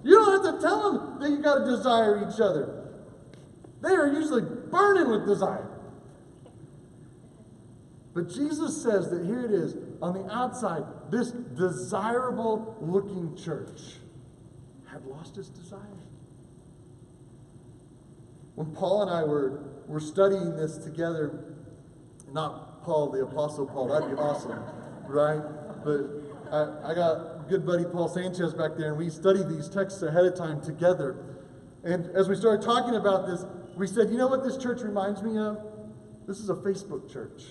You 0.04 0.16
don't 0.16 0.46
have 0.46 0.56
to 0.56 0.62
tell 0.62 0.94
them 0.94 1.20
that 1.20 1.30
you 1.30 1.44
got 1.44 1.66
to 1.66 1.66
desire 1.66 2.26
each 2.30 2.40
other. 2.40 2.88
They 3.82 3.90
are 3.90 4.08
usually 4.08 4.42
burning 4.42 5.10
with 5.10 5.28
desire. 5.28 5.69
But 8.14 8.30
Jesus 8.30 8.82
says 8.82 9.10
that 9.12 9.26
here 9.26 9.46
it 9.46 9.52
is 9.52 9.76
on 10.02 10.14
the 10.14 10.34
outside, 10.34 10.84
this 11.12 11.32
desirable 11.32 12.76
looking 12.82 13.36
church 13.36 13.98
had 14.92 15.06
lost 15.06 15.38
its 15.38 15.50
desire. 15.50 15.80
When 18.56 18.72
Paul 18.72 19.04
and 19.04 19.12
I 19.12 19.24
were, 19.24 19.64
were 19.88 20.00
studying 20.00 20.56
this 20.58 20.78
together, 20.78 21.56
not 22.34 22.84
Paul, 22.84 23.12
the 23.12 23.22
Apostle 23.22 23.68
Paul, 23.68 23.88
that'd 23.88 24.10
be 24.10 24.16
awesome, 24.16 24.64
right? 25.08 25.42
But 25.84 26.52
I, 26.52 26.92
I 26.92 26.96
got 26.96 27.48
good 27.48 27.66
buddy 27.66 27.86
Paul 27.86 28.10
Sanchez 28.10 28.54
back 28.54 28.72
there, 28.76 28.90
and 28.90 28.98
we 28.98 29.10
studied 29.10 29.48
these 29.48 29.70
texts 29.70 30.02
ahead 30.02 30.26
of 30.26 30.36
time 30.36 30.62
together. 30.62 31.16
And 31.84 32.08
as 32.16 32.28
we 32.28 32.36
started 32.36 32.66
talking 32.66 32.96
about 32.96 33.28
this, 33.28 33.46
we 33.78 33.88
said, 33.88 34.10
you 34.10 34.18
know 34.18 34.28
what 34.28 34.44
this 34.44 34.58
church 34.58 34.82
reminds 34.82 35.22
me 35.24 35.38
of? 35.38 35.58
This 36.28 36.40
is 36.40 36.50
a 36.50 36.56
Facebook 36.56 37.12
church. 37.12 37.44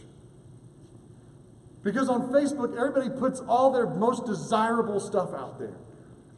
Because 1.83 2.09
on 2.09 2.33
Facebook, 2.33 2.77
everybody 2.77 3.09
puts 3.09 3.41
all 3.41 3.71
their 3.71 3.87
most 3.87 4.27
desirable 4.27 5.01
stuff 5.01 5.33
out 5.35 5.59
there. 5.59 5.77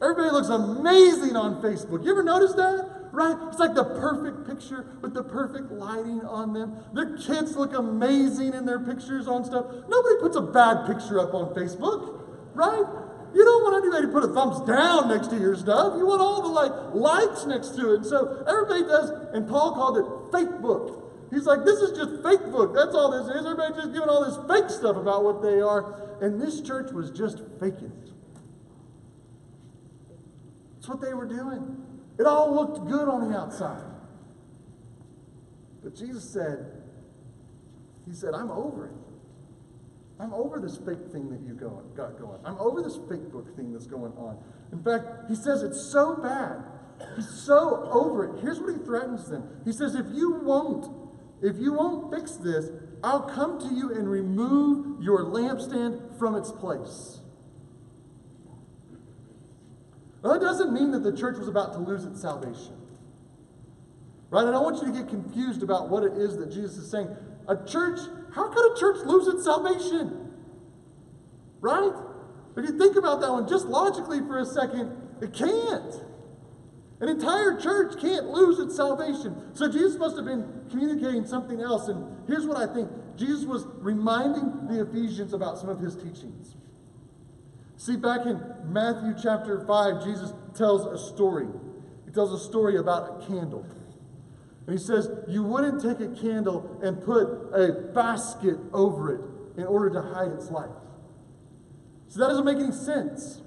Everybody 0.01 0.31
looks 0.31 0.49
amazing 0.49 1.35
on 1.35 1.61
Facebook. 1.61 2.03
You 2.03 2.11
ever 2.11 2.23
notice 2.23 2.53
that? 2.53 3.09
Right? 3.11 3.35
It's 3.49 3.59
like 3.59 3.75
the 3.75 3.83
perfect 3.83 4.47
picture 4.47 4.85
with 5.01 5.13
the 5.13 5.23
perfect 5.23 5.71
lighting 5.71 6.21
on 6.21 6.53
them. 6.53 6.77
Their 6.93 7.17
kids 7.17 7.55
look 7.55 7.73
amazing 7.73 8.53
in 8.53 8.65
their 8.65 8.79
pictures 8.79 9.27
on 9.27 9.43
stuff. 9.43 9.65
Nobody 9.89 10.15
puts 10.21 10.37
a 10.37 10.41
bad 10.41 10.87
picture 10.87 11.19
up 11.19 11.33
on 11.33 11.53
Facebook, 11.53 12.21
right? 12.55 12.85
You 13.33 13.45
don't 13.45 13.63
want 13.63 13.83
anybody 13.83 14.07
to 14.07 14.11
put 14.11 14.23
a 14.23 14.33
thumbs 14.33 14.65
down 14.67 15.09
next 15.09 15.27
to 15.27 15.37
your 15.37 15.55
stuff. 15.55 15.95
You 15.97 16.07
want 16.07 16.21
all 16.21 16.41
the 16.41 16.49
like 16.49 16.71
likes 16.93 17.45
next 17.45 17.75
to 17.75 17.93
it. 17.93 17.95
And 17.97 18.05
so 18.05 18.43
everybody 18.47 18.83
does, 18.83 19.11
and 19.33 19.47
Paul 19.47 19.73
called 19.73 19.97
it 19.97 20.05
fake 20.31 20.61
book. 20.61 21.00
He's 21.31 21.45
like, 21.45 21.63
this 21.63 21.79
is 21.79 21.97
just 21.97 22.21
fake 22.23 22.51
book. 22.51 22.75
That's 22.75 22.93
all 22.93 23.11
this 23.11 23.33
is. 23.33 23.45
Everybody 23.45 23.73
just 23.75 23.93
giving 23.93 24.09
all 24.09 24.25
this 24.25 24.37
fake 24.49 24.69
stuff 24.69 24.97
about 24.97 25.23
what 25.23 25.41
they 25.41 25.61
are. 25.61 26.17
And 26.21 26.41
this 26.41 26.61
church 26.61 26.91
was 26.91 27.09
just 27.09 27.41
faking 27.59 27.91
it. 28.03 28.11
That's 30.75 30.89
what 30.89 31.01
they 31.01 31.13
were 31.13 31.25
doing. 31.25 31.77
It 32.19 32.25
all 32.25 32.53
looked 32.53 32.85
good 32.87 33.07
on 33.07 33.31
the 33.31 33.37
outside. 33.37 33.83
But 35.83 35.95
Jesus 35.95 36.29
said, 36.31 36.65
He 38.05 38.13
said, 38.13 38.33
I'm 38.33 38.51
over 38.51 38.87
it. 38.87 38.93
I'm 40.19 40.33
over 40.33 40.59
this 40.59 40.77
fake 40.77 41.11
thing 41.11 41.29
that 41.31 41.41
you 41.41 41.55
got 41.95 42.19
going. 42.19 42.39
I'm 42.45 42.57
over 42.59 42.83
this 42.83 42.99
fake 43.09 43.31
book 43.31 43.55
thing 43.55 43.71
that's 43.71 43.87
going 43.87 44.11
on. 44.13 44.37
In 44.71 44.83
fact, 44.83 45.29
he 45.29 45.35
says 45.35 45.63
it's 45.63 45.81
so 45.91 46.15
bad 46.15 46.63
He's 47.15 47.29
so 47.45 47.89
over 47.91 48.25
it. 48.25 48.41
Here's 48.41 48.59
what 48.59 48.73
he 48.73 48.83
threatens 48.83 49.29
them. 49.29 49.47
He 49.65 49.71
says, 49.71 49.95
if 49.95 50.05
you 50.13 50.33
won't, 50.43 50.87
if 51.41 51.57
you 51.57 51.73
won't 51.73 52.13
fix 52.13 52.33
this, 52.33 52.69
I'll 53.03 53.21
come 53.21 53.59
to 53.59 53.73
you 53.73 53.93
and 53.93 54.09
remove 54.09 55.01
your 55.01 55.25
lampstand 55.25 56.17
from 56.19 56.35
its 56.35 56.51
place. 56.51 57.19
Now, 60.23 60.33
that 60.33 60.41
doesn't 60.41 60.71
mean 60.71 60.91
that 60.91 61.03
the 61.03 61.15
church 61.15 61.37
was 61.39 61.47
about 61.47 61.73
to 61.73 61.79
lose 61.79 62.05
its 62.05 62.21
salvation. 62.21 62.77
Right? 64.29 64.47
I 64.47 64.51
don't 64.51 64.63
want 64.63 64.77
you 64.81 64.93
to 64.93 64.97
get 64.97 65.09
confused 65.09 65.63
about 65.63 65.89
what 65.89 66.03
it 66.03 66.13
is 66.13 66.37
that 66.37 66.51
Jesus 66.51 66.77
is 66.77 66.91
saying. 66.91 67.09
A 67.47 67.55
church, 67.65 67.99
how 68.33 68.49
could 68.49 68.71
a 68.71 68.79
church 68.79 69.05
lose 69.05 69.27
its 69.27 69.43
salvation? 69.43 70.31
Right? 71.59 71.91
If 72.55 72.65
you 72.65 72.77
think 72.77 72.95
about 72.97 73.19
that 73.21 73.31
one 73.31 73.47
just 73.47 73.65
logically 73.65 74.19
for 74.19 74.37
a 74.37 74.45
second, 74.45 74.95
it 75.21 75.33
can't. 75.33 76.10
An 77.01 77.09
entire 77.09 77.59
church 77.59 77.99
can't 77.99 78.27
lose 78.27 78.59
its 78.59 78.75
salvation. 78.75 79.35
So 79.55 79.69
Jesus 79.69 79.97
must 79.97 80.17
have 80.17 80.25
been 80.25 80.47
communicating 80.69 81.25
something 81.25 81.59
else. 81.59 81.87
And 81.87 82.27
here's 82.27 82.45
what 82.45 82.57
I 82.57 82.71
think 82.71 82.89
Jesus 83.17 83.43
was 83.43 83.65
reminding 83.79 84.67
the 84.67 84.87
Ephesians 84.87 85.33
about 85.33 85.57
some 85.57 85.69
of 85.69 85.79
his 85.79 85.95
teachings. 85.95 86.55
See, 87.75 87.95
back 87.95 88.27
in 88.27 88.39
Matthew 88.65 89.15
chapter 89.21 89.65
5, 89.65 90.03
Jesus 90.03 90.31
tells 90.55 90.85
a 90.85 91.03
story. 91.11 91.47
He 92.05 92.11
tells 92.11 92.31
a 92.39 92.45
story 92.45 92.77
about 92.77 93.23
a 93.23 93.25
candle. 93.25 93.65
And 94.67 94.77
he 94.77 94.85
says, 94.85 95.09
You 95.27 95.41
wouldn't 95.41 95.81
take 95.81 96.07
a 96.07 96.13
candle 96.13 96.79
and 96.83 97.01
put 97.03 97.23
a 97.51 97.91
basket 97.95 98.57
over 98.73 99.15
it 99.15 99.59
in 99.59 99.65
order 99.65 99.89
to 99.89 100.01
hide 100.13 100.31
its 100.33 100.51
light. 100.51 100.69
So 102.09 102.19
that 102.19 102.27
doesn't 102.27 102.45
make 102.45 102.57
any 102.57 102.71
sense. 102.71 103.41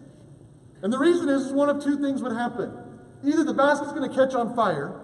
And 0.82 0.92
the 0.92 0.98
reason 0.98 1.28
is 1.28 1.52
one 1.52 1.68
of 1.68 1.84
two 1.84 2.00
things 2.00 2.20
would 2.20 2.36
happen. 2.36 2.83
Either 3.24 3.44
the 3.44 3.54
basket's 3.54 3.92
going 3.92 4.08
to 4.08 4.14
catch 4.14 4.34
on 4.34 4.54
fire, 4.54 5.00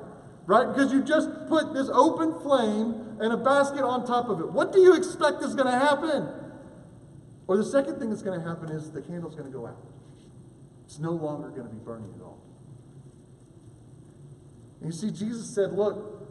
right? 0.47 0.69
Because 0.69 0.93
you 0.93 1.03
just 1.03 1.31
put 1.49 1.73
this 1.73 1.89
open 1.93 2.39
flame 2.41 3.17
and 3.21 3.33
a 3.33 3.37
basket 3.37 3.83
on 3.83 4.07
top 4.07 4.29
of 4.29 4.41
it. 4.41 4.51
What 4.51 4.73
do 4.73 4.81
you 4.81 4.95
expect 4.95 5.43
is 5.43 5.55
going 5.55 5.71
to 5.71 5.79
happen? 5.79 6.29
Or 7.47 7.57
the 7.57 7.65
second 7.65 7.99
thing 7.99 8.11
that's 8.11 8.23
going 8.23 8.39
to 8.39 8.47
happen 8.47 8.71
is 8.71 8.93
the 8.93 9.03
candle's 9.03 9.35
going 9.35 9.51
to 9.51 9.57
go 9.57 9.67
out. 9.67 9.79
It's 10.85 10.99
no 10.99 11.13
longer 11.13 11.49
going 11.49 11.67
to 11.67 11.73
be 11.73 11.79
burning 11.79 12.13
at 12.17 12.23
all. 12.23 12.43
And 14.81 14.93
you 14.93 14.99
see, 14.99 15.11
Jesus 15.11 15.55
said, 15.55 15.73
Look, 15.73 16.29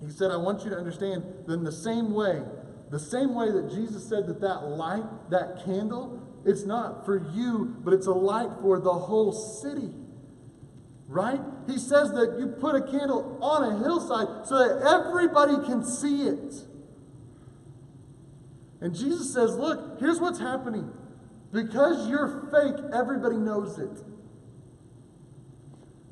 He 0.00 0.10
said, 0.10 0.30
I 0.30 0.36
want 0.36 0.64
you 0.64 0.70
to 0.70 0.76
understand 0.76 1.24
that 1.46 1.54
in 1.54 1.64
the 1.64 1.72
same 1.72 2.12
way, 2.12 2.42
the 2.90 2.98
same 2.98 3.34
way 3.34 3.50
that 3.50 3.70
Jesus 3.70 4.08
said 4.08 4.26
that 4.28 4.40
that 4.40 4.64
light, 4.64 5.04
that 5.30 5.62
candle, 5.64 6.22
it's 6.44 6.64
not 6.64 7.04
for 7.04 7.30
you, 7.32 7.76
but 7.80 7.92
it's 7.92 8.06
a 8.06 8.12
light 8.12 8.50
for 8.62 8.78
the 8.80 8.92
whole 8.92 9.32
city. 9.32 9.90
Right? 11.08 11.40
He 11.66 11.78
says 11.78 12.10
that 12.12 12.36
you 12.38 12.48
put 12.48 12.74
a 12.74 12.82
candle 12.82 13.38
on 13.40 13.72
a 13.72 13.78
hillside 13.78 14.46
so 14.46 14.58
that 14.58 14.86
everybody 14.86 15.54
can 15.66 15.82
see 15.82 16.24
it. 16.24 16.54
And 18.80 18.94
Jesus 18.94 19.32
says, 19.32 19.56
Look, 19.56 19.98
here's 19.98 20.20
what's 20.20 20.38
happening. 20.38 20.92
Because 21.50 22.08
you're 22.10 22.48
fake, 22.50 22.84
everybody 22.92 23.36
knows 23.36 23.78
it. 23.78 24.04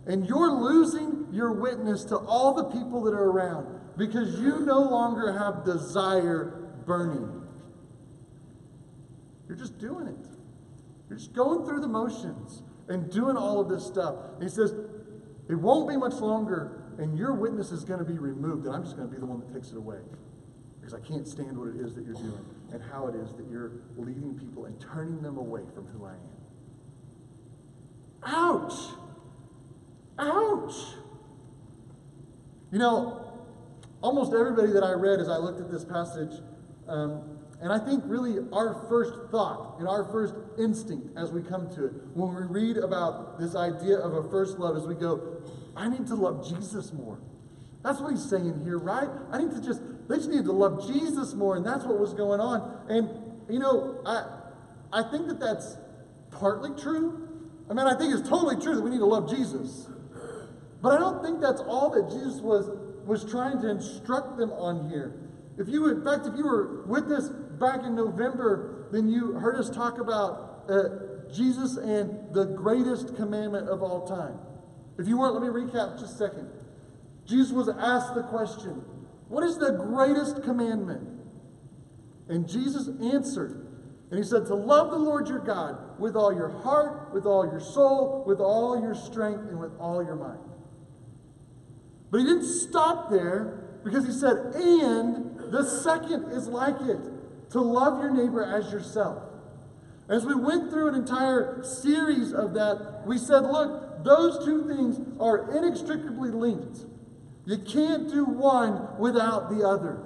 And 0.07 0.27
you're 0.27 0.51
losing 0.51 1.27
your 1.31 1.53
witness 1.53 2.05
to 2.05 2.17
all 2.17 2.55
the 2.55 2.65
people 2.65 3.03
that 3.03 3.13
are 3.13 3.31
around 3.31 3.67
because 3.99 4.41
you 4.41 4.61
no 4.61 4.81
longer 4.81 5.33
have 5.33 5.65
desire 5.65 6.71
burning. 6.87 7.43
You're 9.49 9.59
just 9.59 9.79
doing 9.79 10.07
it. 10.07 10.29
You're 11.09 11.19
just 11.19 11.35
going 11.35 11.67
through 11.67 11.81
the 11.81 11.89
motions 11.89 12.63
and 12.89 13.11
doing 13.11 13.37
all 13.37 13.61
of 13.61 13.69
this 13.69 13.85
stuff. 13.85 14.15
And 14.35 14.43
he 14.43 14.49
says, 14.49 14.73
it 15.49 15.55
won't 15.55 15.89
be 15.89 15.97
much 15.97 16.15
longer, 16.15 16.83
and 16.99 17.17
your 17.17 17.35
witness 17.35 17.71
is 17.71 17.85
going 17.85 18.01
to 18.01 18.05
be 18.05 18.19
removed, 18.19 18.67
and 18.67 18.75
I'm 18.75 18.83
just 18.83 18.97
going 18.97 19.09
to 19.09 19.15
be 19.15 19.21
the 19.21 19.27
one 19.27 19.41
that 19.41 19.53
takes 19.53 19.71
it 19.71 19.77
away. 19.77 20.01
Because 20.81 20.95
I 20.95 21.01
can't 21.01 21.27
stand 21.27 21.57
what 21.59 21.69
it 21.69 21.77
is 21.77 21.95
that 21.95 22.05
you're 22.05 22.15
doing 22.15 22.45
and 22.73 22.83
how 22.83 23.09
it 23.09 23.15
is 23.15 23.33
that 23.35 23.47
you're 23.51 23.73
leading 23.97 24.39
people 24.39 24.67
and 24.67 24.81
turning 24.81 25.21
them 25.23 25.37
away 25.37 25.63
from 25.75 25.87
who 25.87 26.05
I 26.05 26.13
am. 26.13 26.19
Ouch! 28.23 28.73
Ouch! 30.19 30.75
You 32.73 32.79
know, 32.79 33.33
almost 34.03 34.33
everybody 34.33 34.73
that 34.73 34.85
I 34.85 34.93
read 34.93 35.21
as 35.21 35.29
I 35.29 35.37
looked 35.37 35.61
at 35.61 35.71
this 35.71 35.85
passage, 35.85 36.41
um, 36.89 37.36
and 37.61 37.73
I 37.73 37.79
think 37.79 38.03
really 38.07 38.47
our 38.53 38.87
first 38.89 39.31
thought 39.31 39.77
and 39.79 39.89
our 39.89 40.05
first 40.05 40.35
instinct 40.59 41.17
as 41.17 41.33
we 41.33 41.43
come 41.43 41.71
to 41.75 41.87
it, 41.87 41.93
when 42.15 42.35
we 42.35 42.43
read 42.43 42.77
about 42.77 43.39
this 43.39 43.57
idea 43.57 43.97
of 43.99 44.13
a 44.13 44.29
first 44.29 44.59
love, 44.59 44.77
is 44.77 44.87
we 44.87 44.95
go, 44.95 45.43
I 45.75 45.89
need 45.89 46.07
to 46.09 46.15
love 46.15 46.47
Jesus 46.47 46.93
more. 46.93 47.19
That's 47.83 48.01
what 48.01 48.11
he's 48.11 48.29
saying 48.29 48.63
here, 48.65 48.79
right? 48.79 49.09
I 49.31 49.39
need 49.39 49.53
to 49.53 49.61
just, 49.61 49.81
they 50.09 50.17
just 50.17 50.29
need 50.29 50.45
to 50.45 50.53
love 50.53 50.87
Jesus 50.87 51.35
more, 51.35 51.57
and 51.57 51.65
that's 51.65 51.85
what 51.85 51.99
was 51.99 52.13
going 52.15 52.41
on. 52.41 52.87
And, 52.89 53.09
you 53.49 53.59
know, 53.59 54.01
I, 54.05 55.01
I 55.01 55.11
think 55.11 55.29
that 55.29 55.41
that's 55.41 55.77
partly 56.31 56.71
true. 56.81 57.29
I 57.71 57.75
mean, 57.75 57.87
I 57.87 57.97
think 57.97 58.13
it's 58.15 58.29
totally 58.29 58.61
true 58.63 58.75
that 58.75 58.83
we 58.83 58.91
need 58.91 58.99
to 58.99 59.07
love 59.07 59.31
Jesus. 59.31 59.89
But 60.83 60.93
I 60.93 60.99
don't 60.99 61.23
think 61.25 61.41
that's 61.41 61.61
all 61.63 61.91
that 61.91 62.11
Jesus 62.11 62.41
was, 62.41 62.69
was 63.07 63.25
trying 63.25 63.61
to 63.63 63.71
instruct 63.71 64.37
them 64.37 64.53
on 64.53 64.91
here. 64.91 65.15
If 65.59 65.69
you, 65.69 65.89
in 65.89 66.05
fact, 66.05 66.27
if 66.27 66.37
you 66.37 66.45
were 66.45 66.83
with 66.87 67.11
us 67.11 67.31
back 67.59 67.85
in 67.85 67.95
November, 67.95 68.87
then 68.93 69.09
you 69.09 69.33
heard 69.33 69.57
us 69.57 69.71
talk 69.71 69.99
about 69.99 70.65
uh, 70.69 71.33
Jesus 71.33 71.77
and 71.77 72.33
the 72.33 72.45
greatest 72.45 73.17
commandment 73.17 73.69
of 73.69 73.83
all 73.83 74.07
time. 74.07 74.39
If 74.99 75.09
you 75.09 75.19
weren't, 75.19 75.35
let 75.35 75.43
me 75.43 75.49
recap 75.49 75.99
just 75.99 76.15
a 76.15 76.17
second. 76.17 76.49
Jesus 77.27 77.53
was 77.53 77.69
asked 77.69 78.15
the 78.15 78.23
question, 78.23 78.85
What 79.29 79.45
is 79.45 79.59
the 79.59 79.73
greatest 79.73 80.43
commandment? 80.43 81.09
And 82.29 82.49
Jesus 82.49 82.89
answered, 83.13 83.67
and 84.11 84.19
he 84.19 84.25
said, 84.25 84.47
To 84.47 84.55
love 84.55 84.91
the 84.91 84.99
Lord 84.99 85.29
your 85.29 85.41
God 85.41 85.99
with 85.99 86.17
all 86.17 86.33
your 86.33 86.49
heart, 86.49 87.13
with 87.13 87.27
all 87.27 87.45
your 87.45 87.61
soul, 87.61 88.25
with 88.27 88.41
all 88.41 88.81
your 88.81 88.95
strength, 88.95 89.49
and 89.49 89.59
with 89.59 89.73
all 89.79 90.03
your 90.03 90.17
mind. 90.17 90.39
But 92.11 92.19
he 92.19 92.25
didn't 92.25 92.47
stop 92.47 93.11
there 93.11 93.81
because 93.85 94.07
he 94.07 94.13
said, 94.13 94.55
And 94.55 95.53
the 95.53 95.65
second 95.65 96.33
is 96.33 96.49
like 96.49 96.81
it 96.83 97.16
to 97.51 97.61
love 97.61 98.03
your 98.03 98.11
neighbor 98.11 98.45
as 98.45 98.73
yourself. 98.73 99.23
As 100.09 100.25
we 100.25 100.35
went 100.35 100.71
through 100.71 100.89
an 100.89 100.95
entire 100.95 101.63
series 101.65 102.33
of 102.33 102.55
that, 102.55 103.03
we 103.07 103.19
said, 103.19 103.41
Look, 103.41 104.05
those 104.05 104.45
two 104.45 104.69
things 104.69 105.01
are 105.21 105.57
inextricably 105.57 106.31
linked. 106.31 106.79
You 107.45 107.59
can't 107.59 108.09
do 108.09 108.25
one 108.25 108.99
without 108.99 109.51
the 109.51 109.67
other. 109.67 110.03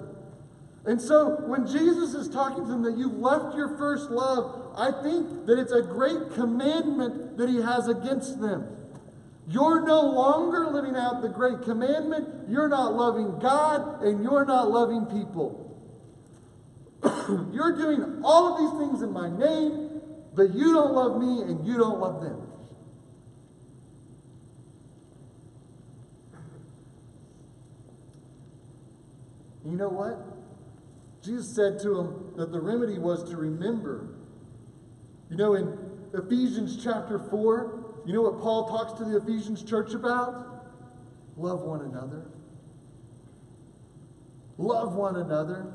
And 0.87 1.01
so 1.01 1.43
when 1.47 1.67
Jesus 1.67 2.15
is 2.15 2.29
talking 2.29 2.65
to 2.65 2.71
them 2.71 2.83
that 2.83 2.97
you've 2.97 3.19
left 3.19 3.55
your 3.55 3.77
first 3.77 4.11
love, 4.11 4.75
I 4.77 4.91
think 5.03 5.47
that 5.47 5.59
it's 5.59 5.73
a 5.73 5.83
great 5.83 6.33
commandment 6.35 7.37
that 7.37 7.49
he 7.49 7.61
has 7.61 7.89
against 7.89 8.41
them. 8.41 8.77
You're 9.47 9.85
no 9.85 10.01
longer 10.01 10.71
living 10.71 10.97
out 10.97 11.23
the 11.23 11.29
great 11.29 11.63
commandment. 11.63 12.49
You're 12.49 12.69
not 12.69 12.95
loving 12.95 13.39
God 13.39 14.03
and 14.03 14.23
you're 14.23 14.45
not 14.45 14.71
loving 14.71 15.07
people. 15.07 15.70
You're 17.53 17.77
doing 17.77 18.21
all 18.25 18.55
of 18.55 18.61
these 18.61 18.81
things 18.81 19.03
in 19.03 19.13
my 19.13 19.29
name, 19.29 20.01
but 20.35 20.55
you 20.55 20.73
don't 20.73 20.93
love 20.93 21.21
me 21.21 21.43
and 21.43 21.67
you 21.67 21.77
don't 21.77 21.99
love 21.99 22.23
them. 22.23 22.47
You 29.65 29.77
know 29.77 29.89
what? 29.89 30.19
Jesus 31.23 31.55
said 31.55 31.79
to 31.81 31.99
him 31.99 32.33
that 32.37 32.51
the 32.51 32.61
remedy 32.61 32.99
was 32.99 33.29
to 33.31 33.37
remember. 33.37 34.15
You 35.29 35.37
know, 35.37 35.55
in 35.55 35.79
Ephesians 36.15 36.83
chapter 36.83 37.19
4, 37.19 38.03
you 38.07 38.15
know 38.15 38.23
what 38.23 38.41
Paul 38.41 38.69
talks 38.69 38.99
to 38.99 39.05
the 39.05 39.19
Ephesians 39.19 39.63
church 39.63 39.93
about? 39.93 40.65
Love 41.37 41.61
one 41.61 41.83
another. 41.83 42.27
Love 44.59 44.95
one 44.95 45.17
another. 45.17 45.73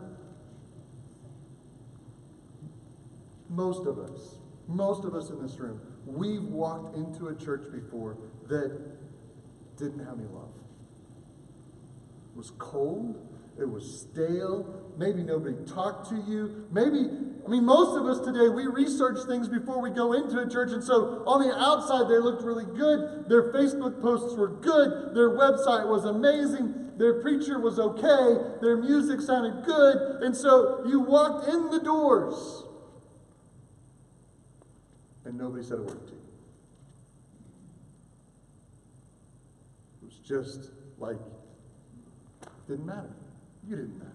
Most 3.56 3.88
of 3.88 3.98
us, 3.98 4.36
most 4.68 5.06
of 5.06 5.16
us 5.16 5.30
in 5.30 5.42
this 5.42 5.58
room, 5.60 5.80
we've 6.06 6.44
walked 6.44 6.98
into 6.98 7.30
a 7.30 7.36
church 7.36 7.72
before 7.72 8.18
that 8.50 8.78
didn't 9.78 10.00
have 10.00 10.20
any 10.20 10.28
love. 10.28 10.52
It 12.34 12.38
was 12.38 12.52
cold. 12.58 13.16
It 13.58 13.70
was 13.70 14.02
stale. 14.02 14.92
Maybe 14.98 15.24
nobody 15.24 15.56
talked 15.66 16.10
to 16.10 16.16
you. 16.28 16.66
Maybe, 16.70 17.08
I 17.46 17.50
mean, 17.50 17.64
most 17.64 17.98
of 17.98 18.06
us 18.06 18.26
today, 18.26 18.50
we 18.50 18.68
research 18.68 19.20
things 19.26 19.48
before 19.48 19.82
we 19.82 19.90
go 19.90 20.12
into 20.12 20.38
a 20.40 20.50
church. 20.50 20.72
And 20.74 20.84
so 20.84 21.24
on 21.26 21.48
the 21.48 21.56
outside, 21.56 22.10
they 22.10 22.20
looked 22.20 22.44
really 22.44 22.66
good. 22.66 23.30
Their 23.30 23.54
Facebook 23.54 24.02
posts 24.02 24.36
were 24.36 24.50
good. 24.50 25.16
Their 25.16 25.30
website 25.30 25.88
was 25.88 26.04
amazing. 26.04 26.92
Their 26.98 27.22
preacher 27.22 27.58
was 27.58 27.80
okay. 27.80 28.58
Their 28.62 28.76
music 28.76 29.22
sounded 29.22 29.64
good. 29.66 30.24
And 30.24 30.36
so 30.36 30.84
you 30.86 31.00
walked 31.00 31.48
in 31.48 31.70
the 31.70 31.80
doors 31.80 32.65
and 35.26 35.38
nobody 35.38 35.64
said 35.64 35.80
a 35.80 35.82
word 35.82 36.08
to 36.08 36.14
you. 36.14 36.20
It 40.02 40.06
was 40.06 40.20
just 40.20 40.72
like 40.98 41.18
didn't 42.68 42.86
matter. 42.86 43.16
You 43.68 43.76
didn't 43.76 43.98
matter. 43.98 44.12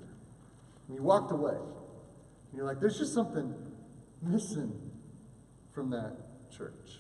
And 0.88 0.96
you 0.96 1.03
walked 1.03 1.33
away. 1.33 1.55
And 1.55 2.57
you're 2.57 2.66
like, 2.66 2.81
there's 2.81 2.99
just 2.99 3.14
something 3.14 3.55
missing 4.23 4.73
from 5.73 5.90
that 5.90 6.16
church. 6.51 6.99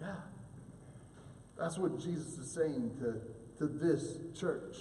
Yeah. 0.00 0.14
That's 1.58 1.78
what 1.78 2.00
Jesus 2.00 2.38
is 2.38 2.50
saying 2.50 2.92
to, 3.00 3.20
to 3.58 3.72
this 3.72 4.18
church. 4.38 4.76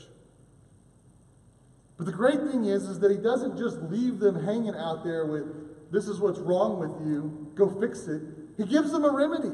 But 1.97 2.05
the 2.05 2.11
great 2.11 2.39
thing 2.49 2.65
is, 2.65 2.83
is 2.83 2.99
that 2.99 3.11
he 3.11 3.17
doesn't 3.17 3.57
just 3.57 3.77
leave 3.83 4.19
them 4.19 4.43
hanging 4.43 4.75
out 4.75 5.03
there 5.03 5.25
with, 5.25 5.45
this 5.93 6.07
is 6.07 6.19
what's 6.19 6.39
wrong 6.39 6.79
with 6.79 7.07
you, 7.07 7.51
go 7.55 7.69
fix 7.79 8.07
it. 8.07 8.21
He 8.57 8.65
gives 8.65 8.91
them 8.91 9.05
a 9.05 9.11
remedy. 9.11 9.53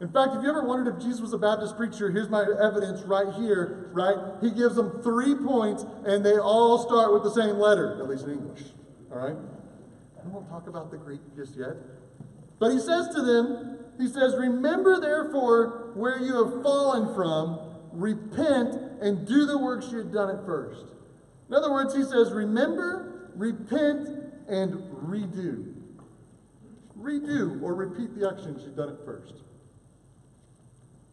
In 0.00 0.08
fact, 0.08 0.34
if 0.36 0.42
you 0.42 0.48
ever 0.48 0.64
wondered 0.64 0.96
if 0.96 1.02
Jesus 1.02 1.20
was 1.20 1.32
a 1.32 1.38
Baptist 1.38 1.76
preacher, 1.76 2.10
here's 2.10 2.28
my 2.28 2.42
evidence 2.62 3.02
right 3.02 3.32
here, 3.34 3.90
right? 3.92 4.16
He 4.40 4.50
gives 4.50 4.76
them 4.76 5.02
three 5.02 5.34
points, 5.34 5.84
and 6.06 6.24
they 6.24 6.38
all 6.38 6.78
start 6.78 7.12
with 7.12 7.24
the 7.24 7.34
same 7.34 7.56
letter, 7.56 8.00
at 8.00 8.08
least 8.08 8.24
in 8.24 8.32
English. 8.32 8.62
All 9.10 9.18
right? 9.18 9.36
We 10.24 10.30
won't 10.30 10.48
talk 10.48 10.68
about 10.68 10.90
the 10.90 10.98
Greek 10.98 11.20
just 11.36 11.56
yet. 11.56 11.74
But 12.58 12.72
he 12.72 12.78
says 12.78 13.08
to 13.14 13.22
them, 13.22 13.78
he 13.98 14.08
says, 14.08 14.34
Remember 14.36 15.00
therefore 15.00 15.92
where 15.94 16.18
you 16.20 16.44
have 16.44 16.62
fallen 16.62 17.14
from, 17.14 17.60
repent, 17.92 18.74
and 19.00 19.26
do 19.26 19.46
the 19.46 19.58
works 19.58 19.90
you 19.90 19.98
had 19.98 20.12
done 20.12 20.30
at 20.30 20.44
first. 20.44 20.84
In 21.48 21.54
other 21.54 21.70
words, 21.70 21.94
he 21.94 22.02
says, 22.02 22.32
Remember, 22.32 23.30
repent, 23.36 24.23
and 24.48 24.74
redo. 25.06 25.72
Redo 26.98 27.62
or 27.62 27.74
repeat 27.74 28.18
the 28.18 28.28
actions 28.28 28.62
you've 28.64 28.76
done 28.76 28.90
at 28.90 29.04
first. 29.04 29.34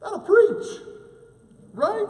That'll 0.02 0.20
preach, 0.20 0.82
right? 1.74 2.10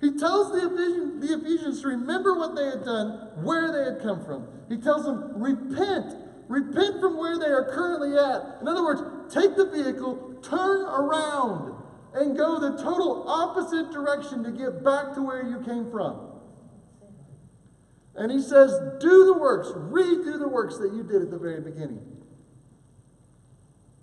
He 0.00 0.18
tells 0.18 0.52
the 0.52 0.66
Ephesians, 0.66 1.26
the 1.26 1.38
Ephesians 1.38 1.82
to 1.82 1.88
remember 1.88 2.34
what 2.34 2.56
they 2.56 2.64
had 2.64 2.84
done, 2.84 3.30
where 3.42 3.70
they 3.72 3.84
had 3.84 4.02
come 4.02 4.24
from. 4.24 4.48
He 4.68 4.76
tells 4.76 5.04
them, 5.04 5.32
repent. 5.36 6.16
Repent 6.48 7.00
from 7.00 7.16
where 7.16 7.38
they 7.38 7.46
are 7.46 7.72
currently 7.72 8.18
at. 8.18 8.60
In 8.60 8.68
other 8.68 8.82
words, 8.82 9.00
take 9.32 9.56
the 9.56 9.66
vehicle, 9.66 10.36
turn 10.42 10.82
around, 10.82 11.74
and 12.14 12.36
go 12.36 12.58
the 12.58 12.82
total 12.82 13.24
opposite 13.28 13.90
direction 13.92 14.42
to 14.44 14.50
get 14.50 14.82
back 14.84 15.14
to 15.14 15.22
where 15.22 15.46
you 15.46 15.60
came 15.60 15.90
from. 15.90 16.31
And 18.14 18.30
he 18.30 18.40
says, 18.40 18.78
do 19.00 19.24
the 19.26 19.36
works, 19.38 19.68
redo 19.68 20.38
the 20.38 20.48
works 20.48 20.78
that 20.78 20.92
you 20.92 21.02
did 21.02 21.22
at 21.22 21.30
the 21.30 21.38
very 21.38 21.60
beginning. 21.60 22.04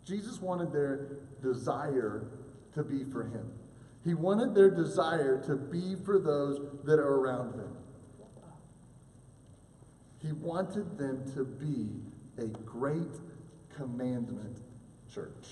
Jesus 0.06 0.42
wanted 0.42 0.72
their 0.72 1.20
desire 1.44 2.26
to 2.74 2.84
be 2.84 3.04
for 3.04 3.24
him. 3.24 3.52
He 4.04 4.16
wanted 4.16 4.56
their 4.56 4.72
desire 4.72 5.42
to 5.46 5.56
be 5.56 5.96
for 6.04 6.18
those 6.18 6.60
that 6.86 6.98
are 7.00 7.16
around 7.16 7.54
them. 7.54 7.76
He 10.22 10.32
wanted 10.32 10.98
them 10.98 11.24
to 11.34 11.46
be 11.46 11.90
a 12.44 12.48
great 12.48 13.20
commandment 13.76 14.60
church. 15.14 15.48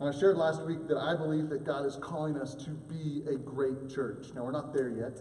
I 0.00 0.12
shared 0.12 0.36
last 0.36 0.62
week 0.62 0.86
that 0.86 0.96
I 0.96 1.16
believe 1.16 1.48
that 1.48 1.64
God 1.64 1.84
is 1.84 1.96
calling 1.96 2.36
us 2.38 2.54
to 2.54 2.70
be 2.70 3.24
a 3.28 3.36
great 3.36 3.90
church. 3.90 4.28
Now, 4.32 4.44
we're 4.44 4.52
not 4.52 4.72
there 4.72 4.90
yet, 4.90 5.20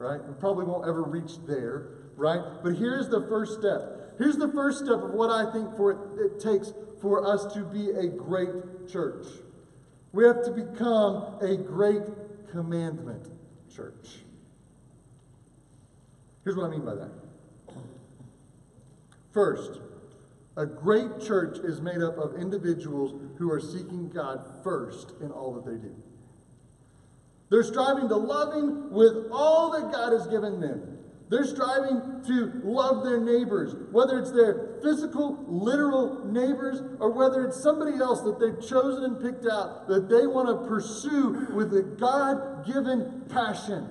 right? 0.00 0.24
We 0.26 0.32
probably 0.34 0.64
won't 0.64 0.88
ever 0.88 1.02
reach 1.02 1.32
there, 1.46 1.88
right? 2.16 2.40
But 2.62 2.74
here's 2.76 3.08
the 3.08 3.20
first 3.28 3.60
step. 3.60 4.14
Here's 4.18 4.36
the 4.36 4.50
first 4.52 4.78
step 4.78 5.02
of 5.02 5.10
what 5.10 5.30
I 5.30 5.52
think 5.52 5.76
for 5.76 5.92
it, 5.92 5.98
it 6.18 6.40
takes 6.40 6.72
for 7.00 7.26
us 7.26 7.52
to 7.54 7.64
be 7.64 7.90
a 7.90 8.08
great 8.08 8.88
church. 8.88 9.26
We 10.12 10.24
have 10.24 10.42
to 10.44 10.50
become 10.50 11.38
a 11.40 11.56
great 11.56 12.02
commandment 12.50 13.28
church. 13.74 14.18
Here's 16.44 16.56
what 16.56 16.66
I 16.66 16.70
mean 16.70 16.84
by 16.84 16.94
that. 16.94 17.10
First, 19.32 19.80
a 20.56 20.66
great 20.66 21.20
church 21.20 21.58
is 21.58 21.80
made 21.80 22.02
up 22.02 22.16
of 22.16 22.34
individuals 22.40 23.14
who 23.38 23.50
are 23.52 23.60
seeking 23.60 24.08
God 24.08 24.44
first 24.64 25.12
in 25.20 25.30
all 25.30 25.52
that 25.54 25.64
they 25.64 25.76
do. 25.76 25.94
They're 27.50 27.64
striving 27.64 28.08
to 28.08 28.16
love 28.16 28.54
Him 28.54 28.92
with 28.92 29.28
all 29.32 29.72
that 29.72 29.92
God 29.92 30.12
has 30.12 30.26
given 30.28 30.60
them. 30.60 30.98
They're 31.28 31.44
striving 31.44 32.22
to 32.26 32.60
love 32.64 33.04
their 33.04 33.20
neighbors, 33.20 33.74
whether 33.92 34.18
it's 34.18 34.32
their 34.32 34.78
physical, 34.82 35.44
literal 35.46 36.24
neighbors, 36.26 36.82
or 36.98 37.12
whether 37.12 37.46
it's 37.46 37.62
somebody 37.62 37.98
else 37.98 38.22
that 38.22 38.40
they've 38.40 38.68
chosen 38.68 39.04
and 39.04 39.20
picked 39.20 39.46
out 39.46 39.86
that 39.88 40.08
they 40.08 40.26
want 40.26 40.48
to 40.48 40.68
pursue 40.68 41.46
with 41.54 41.72
a 41.74 41.82
God 41.82 42.66
given 42.66 43.26
passion. 43.28 43.88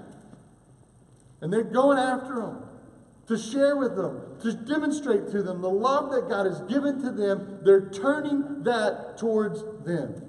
And 1.39 1.51
they're 1.51 1.63
going 1.63 1.97
after 1.97 2.35
them 2.41 2.63
to 3.27 3.37
share 3.37 3.77
with 3.77 3.95
them, 3.95 4.21
to 4.41 4.51
demonstrate 4.51 5.29
to 5.31 5.41
them 5.41 5.61
the 5.61 5.69
love 5.69 6.11
that 6.11 6.27
God 6.27 6.45
has 6.45 6.59
given 6.61 7.01
to 7.03 7.11
them. 7.11 7.59
They're 7.63 7.89
turning 7.89 8.63
that 8.63 9.17
towards 9.17 9.63
them. 9.85 10.28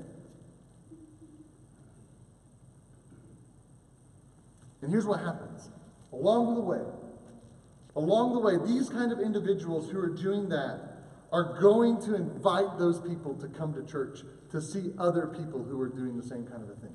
And 4.83 4.91
here's 4.91 5.07
what 5.07 5.21
happens 5.21 5.71
along 6.13 6.55
the 6.55 6.61
way. 6.61 6.83
Along 7.97 8.35
the 8.35 8.41
way, 8.41 8.57
these 8.67 8.89
kind 8.89 9.13
of 9.13 9.21
individuals 9.21 9.91
who 9.91 9.99
are 9.99 10.15
doing 10.15 10.49
that 10.49 10.81
are 11.33 11.61
going 11.61 12.01
to 12.03 12.15
invite 12.15 12.79
those 12.79 13.01
people 13.01 13.35
to 13.35 13.49
come 13.49 13.75
to 13.75 13.85
church 13.85 14.21
to 14.51 14.61
see 14.61 14.93
other 14.99 15.27
people 15.27 15.63
who 15.63 15.81
are 15.81 15.89
doing 15.89 16.17
the 16.17 16.23
same 16.23 16.47
kind 16.47 16.63
of 16.63 16.71
a 16.71 16.75
thing. 16.77 16.95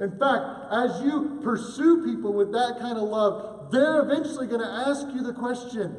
In 0.00 0.10
fact, 0.18 0.72
as 0.72 1.02
you 1.02 1.38
pursue 1.42 2.04
people 2.04 2.32
with 2.32 2.52
that 2.52 2.76
kind 2.80 2.98
of 2.98 3.04
love, 3.04 3.70
they're 3.70 4.00
eventually 4.00 4.46
going 4.46 4.60
to 4.60 4.66
ask 4.66 5.06
you 5.14 5.22
the 5.22 5.32
question, 5.32 5.96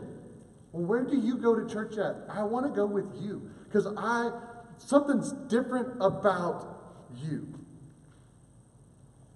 well, 0.72 0.84
where 0.84 1.04
do 1.04 1.18
you 1.18 1.38
go 1.38 1.56
to 1.56 1.72
church 1.72 1.98
at? 1.98 2.16
I 2.30 2.44
want 2.44 2.66
to 2.66 2.72
go 2.72 2.86
with 2.86 3.06
you 3.22 3.50
because 3.66 3.88
I 3.98 4.32
something's 4.78 5.32
different 5.48 5.88
about 6.02 7.06
you. 7.16 7.48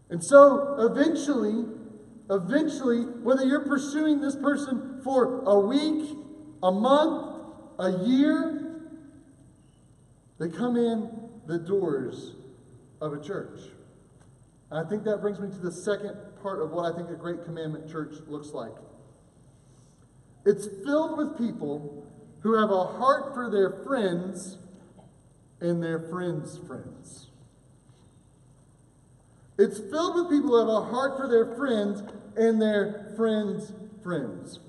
And 0.09 0.23
so 0.23 0.77
eventually, 0.79 1.65
eventually, 2.30 3.01
whether 3.01 3.43
you're 3.43 3.65
pursuing 3.65 4.21
this 4.21 4.36
person 4.36 5.01
for 5.03 5.43
a 5.45 5.59
week, 5.59 6.17
a 6.63 6.71
month, 6.71 7.36
a 7.80 7.91
year, 8.05 8.82
they 10.39 10.49
come 10.49 10.75
in 10.75 11.09
the 11.47 11.57
doors 11.57 12.34
of 13.01 13.13
a 13.13 13.21
church. 13.21 13.59
And 14.69 14.86
I 14.86 14.89
think 14.89 15.03
that 15.05 15.21
brings 15.21 15.39
me 15.39 15.49
to 15.49 15.57
the 15.57 15.71
second 15.71 16.15
part 16.41 16.61
of 16.61 16.71
what 16.71 16.91
I 16.91 16.95
think 16.95 17.09
a 17.09 17.15
great 17.15 17.45
commandment 17.45 17.89
church 17.89 18.15
looks 18.28 18.49
like. 18.49 18.73
It's 20.45 20.67
filled 20.86 21.17
with 21.17 21.38
people 21.38 22.05
who 22.41 22.55
have 22.59 22.69
a 22.69 22.84
heart 22.84 23.34
for 23.34 23.49
their 23.49 23.84
friends 23.84 24.57
and 25.59 25.82
their 25.82 25.99
friends' 25.99 26.57
friends. 26.57 27.28
It's 29.57 29.80
filled 29.80 30.15
with 30.15 30.30
people 30.30 30.51
who 30.51 30.59
have 30.59 30.67
a 30.67 30.89
heart 30.89 31.17
for 31.17 31.28
their 31.28 31.55
friends 31.55 32.03
and 32.38 32.61
their 32.61 33.13
friends' 33.15 33.73
friends. 34.03 34.59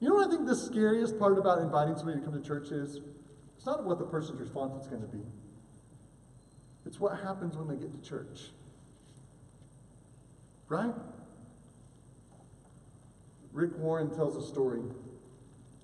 You 0.00 0.08
know 0.08 0.16
what 0.16 0.28
I 0.28 0.30
think 0.30 0.46
the 0.46 0.56
scariest 0.56 1.18
part 1.18 1.38
about 1.38 1.58
inviting 1.58 1.96
somebody 1.96 2.18
to 2.18 2.24
come 2.24 2.40
to 2.40 2.46
church 2.46 2.70
is? 2.70 3.00
It's 3.56 3.66
not 3.66 3.84
what 3.84 3.98
the 3.98 4.04
person's 4.04 4.40
response 4.40 4.82
is 4.82 4.88
going 4.88 5.02
to 5.02 5.08
be. 5.08 5.22
It's 6.84 6.98
what 6.98 7.20
happens 7.20 7.56
when 7.56 7.68
they 7.68 7.76
get 7.76 7.92
to 7.92 8.08
church. 8.08 8.50
Right? 10.68 10.94
Rick 13.52 13.78
Warren 13.78 14.10
tells 14.14 14.36
a 14.36 14.46
story 14.46 14.82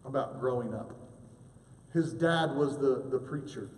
about 0.05 0.41
growing 0.41 0.75
up. 0.75 0.93
His 1.93 2.13
dad 2.13 2.57
was 2.57 2.79
the, 2.79 3.05
the 3.11 3.19
preacher. 3.19 3.71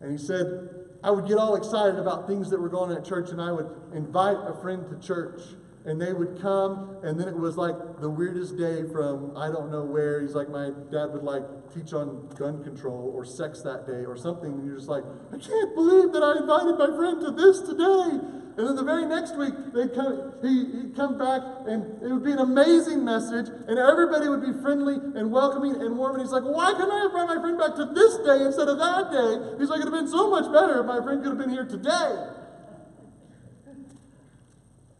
And 0.00 0.12
he 0.12 0.18
said, 0.18 0.68
I 1.02 1.10
would 1.10 1.26
get 1.26 1.38
all 1.38 1.56
excited 1.56 1.98
about 1.98 2.26
things 2.26 2.50
that 2.50 2.60
were 2.60 2.68
going 2.68 2.90
on 2.90 2.96
at 2.96 3.04
church, 3.04 3.30
and 3.30 3.40
I 3.40 3.52
would 3.52 3.70
invite 3.94 4.36
a 4.46 4.54
friend 4.60 4.86
to 4.88 5.06
church 5.06 5.42
and 5.86 6.00
they 6.00 6.12
would 6.12 6.40
come, 6.40 6.96
and 7.02 7.20
then 7.20 7.28
it 7.28 7.36
was 7.36 7.56
like 7.56 7.76
the 8.00 8.08
weirdest 8.08 8.56
day 8.56 8.84
from 8.90 9.36
I 9.36 9.48
don't 9.48 9.70
know 9.70 9.84
where. 9.84 10.22
He's 10.22 10.34
like, 10.34 10.48
my 10.48 10.70
dad 10.90 11.12
would 11.12 11.22
like 11.22 11.44
teach 11.74 11.92
on 11.92 12.28
gun 12.38 12.64
control 12.64 13.12
or 13.14 13.24
sex 13.24 13.60
that 13.62 13.86
day 13.86 14.04
or 14.08 14.16
something, 14.16 14.48
and 14.48 14.66
you're 14.66 14.76
just 14.76 14.88
like, 14.88 15.04
I 15.28 15.36
can't 15.36 15.74
believe 15.74 16.12
that 16.12 16.22
I 16.22 16.40
invited 16.40 16.78
my 16.80 16.88
friend 16.96 17.20
to 17.20 17.30
this 17.32 17.60
today. 17.60 18.40
And 18.56 18.68
then 18.68 18.76
the 18.76 18.84
very 18.84 19.04
next 19.04 19.36
week, 19.36 19.52
they'd 19.74 19.92
come, 19.92 20.32
he, 20.40 20.78
he'd 20.78 20.94
come 20.94 21.18
back, 21.18 21.42
and 21.66 22.00
it 22.00 22.08
would 22.08 22.22
be 22.22 22.30
an 22.30 22.38
amazing 22.38 23.04
message, 23.04 23.50
and 23.50 23.76
everybody 23.76 24.28
would 24.28 24.46
be 24.46 24.54
friendly 24.62 24.94
and 24.94 25.30
welcoming 25.30 25.74
and 25.74 25.98
warm. 25.98 26.14
And 26.14 26.22
he's 26.22 26.30
like, 26.30 26.44
Why 26.44 26.72
couldn't 26.72 26.92
I 26.92 27.04
invite 27.04 27.28
my 27.28 27.40
friend 27.42 27.58
back 27.58 27.74
to 27.76 27.84
this 27.92 28.16
day 28.24 28.46
instead 28.46 28.68
of 28.68 28.78
that 28.78 29.10
day? 29.10 29.58
He's 29.58 29.68
like, 29.68 29.80
It'd 29.82 29.92
have 29.92 30.00
been 30.00 30.08
so 30.08 30.30
much 30.30 30.48
better 30.48 30.80
if 30.80 30.86
my 30.86 31.02
friend 31.02 31.20
could 31.20 31.36
have 31.36 31.38
been 31.38 31.50
here 31.50 31.66
today. 31.66 32.40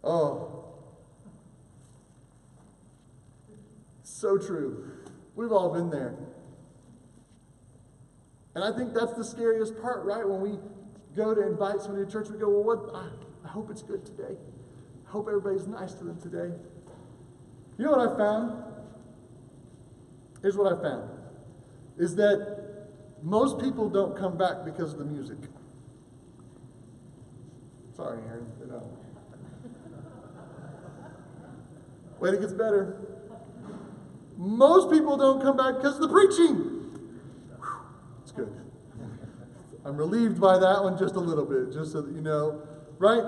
Oh, 0.03 0.44
So 4.25 4.39
true. 4.39 4.91
We've 5.37 5.53
all 5.53 5.71
been 5.71 5.91
there. 5.91 6.15
And 8.55 8.65
I 8.65 8.75
think 8.75 8.95
that's 8.95 9.13
the 9.13 9.23
scariest 9.23 9.79
part, 9.83 10.03
right? 10.07 10.27
When 10.27 10.41
we 10.41 10.59
go 11.15 11.35
to 11.35 11.47
invite 11.47 11.83
somebody 11.83 12.07
to 12.07 12.11
church, 12.11 12.31
we 12.31 12.39
go, 12.39 12.49
well, 12.49 12.65
what? 12.65 12.97
I, 12.97 13.11
I 13.47 13.49
hope 13.49 13.71
it's 13.71 13.83
good 13.83 14.03
today. 14.07 14.35
I 15.07 15.11
hope 15.11 15.29
everybody's 15.29 15.67
nice 15.67 15.93
to 15.93 16.05
them 16.05 16.19
today. 16.23 16.57
You 17.77 17.85
know 17.85 17.91
what 17.91 18.15
I 18.15 18.17
found? 18.17 18.65
Here's 20.41 20.57
what 20.57 20.73
I 20.73 20.81
found 20.81 21.11
is 21.99 22.17
that 22.17 22.89
most 23.23 23.59
people 23.59 23.91
don't 23.91 24.17
come 24.17 24.39
back 24.39 24.65
because 24.65 24.95
of 24.95 25.01
the 25.01 25.05
music. 25.05 25.37
Sorry, 27.95 28.23
Aaron. 28.27 28.47
You 28.59 28.69
know. 28.69 28.91
Wait, 32.21 32.33
it 32.33 32.41
gets 32.41 32.55
better. 32.55 33.14
Most 34.37 34.91
people 34.91 35.17
don't 35.17 35.41
come 35.41 35.57
back 35.57 35.77
because 35.77 35.95
of 35.97 36.03
the 36.03 36.09
preaching. 36.09 36.81
It's 38.23 38.33
good. 38.33 38.53
I'm 39.85 39.97
relieved 39.97 40.41
by 40.41 40.59
that 40.59 40.83
one 40.83 40.99
just 40.99 41.15
a 41.15 41.21
little 41.21 41.45
bit, 41.45 41.73
just 41.73 41.93
so 41.93 42.01
that 42.01 42.13
you 42.15 42.23
know, 42.23 42.63
right? 42.99 43.23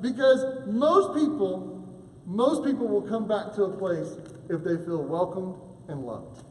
Because 0.00 0.66
most 0.66 1.14
people, 1.14 1.88
most 2.26 2.64
people 2.64 2.88
will 2.88 3.02
come 3.02 3.28
back 3.28 3.54
to 3.54 3.64
a 3.64 3.76
place 3.76 4.16
if 4.48 4.64
they 4.64 4.76
feel 4.76 5.04
welcomed 5.04 5.54
and 5.88 6.04
loved. 6.04 6.42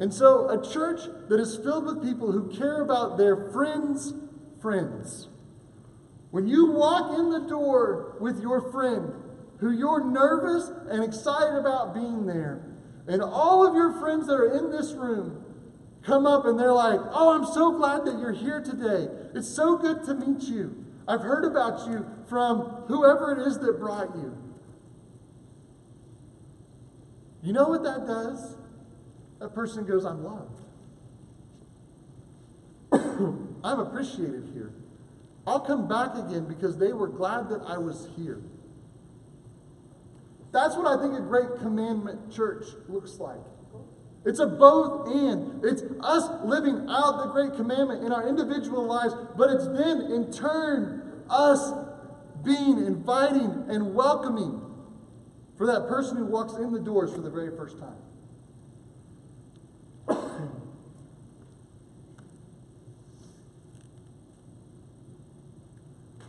And 0.00 0.12
so, 0.12 0.50
a 0.50 0.62
church 0.62 1.00
that 1.28 1.40
is 1.40 1.56
filled 1.56 1.86
with 1.86 2.02
people 2.02 2.32
who 2.32 2.54
care 2.54 2.82
about 2.82 3.16
their 3.16 3.50
friends' 3.50 4.12
friends. 4.60 5.28
When 6.34 6.48
you 6.48 6.72
walk 6.72 7.16
in 7.16 7.30
the 7.30 7.46
door 7.48 8.16
with 8.18 8.40
your 8.40 8.72
friend 8.72 9.12
who 9.58 9.70
you're 9.70 10.04
nervous 10.04 10.68
and 10.90 11.04
excited 11.04 11.56
about 11.56 11.94
being 11.94 12.26
there, 12.26 12.60
and 13.06 13.22
all 13.22 13.64
of 13.64 13.76
your 13.76 14.00
friends 14.00 14.26
that 14.26 14.32
are 14.32 14.58
in 14.58 14.72
this 14.72 14.94
room 14.94 15.44
come 16.02 16.26
up 16.26 16.44
and 16.44 16.58
they're 16.58 16.72
like, 16.72 16.98
Oh, 17.12 17.36
I'm 17.36 17.46
so 17.46 17.78
glad 17.78 18.04
that 18.06 18.18
you're 18.18 18.32
here 18.32 18.60
today. 18.60 19.06
It's 19.32 19.48
so 19.48 19.78
good 19.78 20.02
to 20.06 20.14
meet 20.16 20.42
you. 20.48 20.84
I've 21.06 21.20
heard 21.20 21.44
about 21.44 21.88
you 21.88 22.04
from 22.28 22.62
whoever 22.88 23.40
it 23.40 23.46
is 23.46 23.60
that 23.60 23.78
brought 23.78 24.16
you. 24.16 24.36
You 27.44 27.52
know 27.52 27.68
what 27.68 27.84
that 27.84 28.08
does? 28.08 28.56
That 29.38 29.54
person 29.54 29.86
goes, 29.86 30.04
I'm 30.04 30.24
loved. 30.24 30.62
I'm 33.62 33.78
appreciated 33.78 34.50
here. 34.52 34.72
I'll 35.46 35.60
come 35.60 35.88
back 35.88 36.14
again 36.14 36.46
because 36.46 36.78
they 36.78 36.92
were 36.92 37.08
glad 37.08 37.48
that 37.50 37.62
I 37.66 37.78
was 37.78 38.08
here. 38.16 38.40
That's 40.52 40.76
what 40.76 40.86
I 40.86 41.02
think 41.02 41.18
a 41.18 41.22
great 41.22 41.58
commandment 41.60 42.32
church 42.32 42.64
looks 42.88 43.18
like. 43.18 43.40
It's 44.24 44.38
a 44.38 44.46
both 44.46 45.08
and. 45.08 45.62
It's 45.64 45.82
us 46.00 46.30
living 46.44 46.86
out 46.88 47.24
the 47.24 47.30
great 47.32 47.54
commandment 47.54 48.04
in 48.04 48.12
our 48.12 48.26
individual 48.26 48.86
lives, 48.86 49.14
but 49.36 49.50
it's 49.50 49.66
then 49.66 50.12
in 50.12 50.32
turn 50.32 51.22
us 51.28 51.72
being 52.42 52.78
inviting 52.86 53.66
and 53.68 53.94
welcoming 53.94 54.60
for 55.56 55.66
that 55.66 55.88
person 55.88 56.16
who 56.16 56.26
walks 56.26 56.54
in 56.54 56.72
the 56.72 56.80
doors 56.80 57.12
for 57.12 57.20
the 57.20 57.30
very 57.30 57.54
first 57.56 57.78
time. 57.78 57.96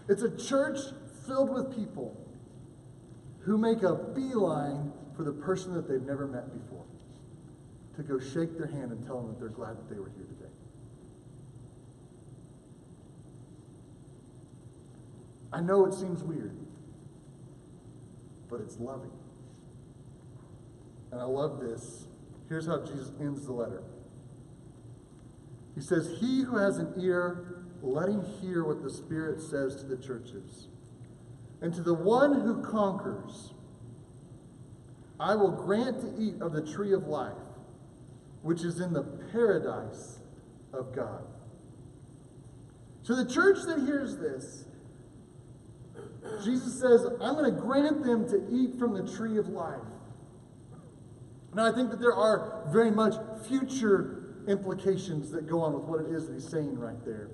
It's 0.08 0.22
a 0.22 0.36
church 0.38 0.80
filled 1.26 1.52
with 1.52 1.76
people 1.76 2.16
who 3.42 3.58
make 3.58 3.84
a 3.84 3.96
beeline 3.96 4.92
for 5.16 5.24
the 5.24 5.32
person 5.32 5.74
that 5.76 5.88
they've 5.88 6.02
never 6.02 6.28
met 6.28 6.52
before 6.52 6.86
to 7.96 8.04
go 8.04 8.20
shake 8.20 8.58
their 8.58 8.68
hand 8.68 8.92
and 8.92 9.06
tell 9.06 9.22
them 9.22 9.30
that 9.30 9.40
they're 9.40 9.50
glad 9.50 9.78
that 9.78 9.90
they 9.90 10.00
were 10.00 10.12
here 10.16 10.26
today. 10.26 10.52
I 15.54 15.62
know 15.62 15.86
it 15.86 15.94
seems 15.94 16.22
weird, 16.22 16.58
but 18.50 18.60
it's 18.60 18.78
loving. 18.78 19.12
And 21.12 21.22
I 21.22 21.24
love 21.24 21.62
this. 21.62 22.08
Here's 22.50 22.68
how 22.68 22.82
Jesus 22.86 23.12
ends 23.22 23.46
the 23.46 23.54
letter. 23.54 23.84
He 25.76 25.82
says, 25.82 26.18
He 26.20 26.44
who 26.44 26.58
has 26.58 26.78
an 26.78 26.94
ear, 27.00 27.65
let 27.86 28.10
him 28.10 28.24
hear 28.42 28.64
what 28.64 28.82
the 28.82 28.90
Spirit 28.90 29.42
says 29.42 29.76
to 29.78 29.86
the 29.86 29.98
churches. 29.98 30.68
And 31.62 31.74
to 31.74 31.82
the 31.82 31.94
one 31.94 32.42
who 32.42 32.62
conquers, 32.64 33.54
I 35.20 35.36
will 35.36 35.52
grant 35.52 36.02
to 36.02 36.22
eat 36.22 36.42
of 36.42 36.54
the 36.54 36.62
tree 36.62 36.94
of 36.94 37.08
life, 37.08 37.34
which 38.42 38.64
is 38.64 38.80
in 38.80 38.94
the 38.94 39.04
paradise 39.32 40.20
of 40.74 40.94
God. 40.94 41.24
To 43.06 43.16
the 43.16 43.26
church 43.26 43.60
that 43.68 43.80
hears 43.80 44.18
this, 44.18 44.66
Jesus 46.44 46.80
says, 46.80 47.06
I'm 47.22 47.36
going 47.36 47.54
to 47.54 47.60
grant 47.60 48.04
them 48.04 48.28
to 48.30 48.48
eat 48.52 48.80
from 48.80 48.94
the 48.94 49.16
tree 49.16 49.38
of 49.38 49.48
life. 49.48 49.80
Now, 51.54 51.72
I 51.72 51.74
think 51.74 51.92
that 51.92 52.02
there 52.02 52.14
are 52.14 52.64
very 52.74 52.92
much 52.92 53.14
future 53.48 54.44
implications 54.48 55.32
that 55.32 55.48
go 55.48 55.62
on 55.62 55.74
with 55.74 55.84
what 55.84 56.02
it 56.02 56.08
is 56.08 56.28
that 56.28 56.34
he's 56.34 56.50
saying 56.50 56.78
right 56.78 57.04
there. 57.06 57.30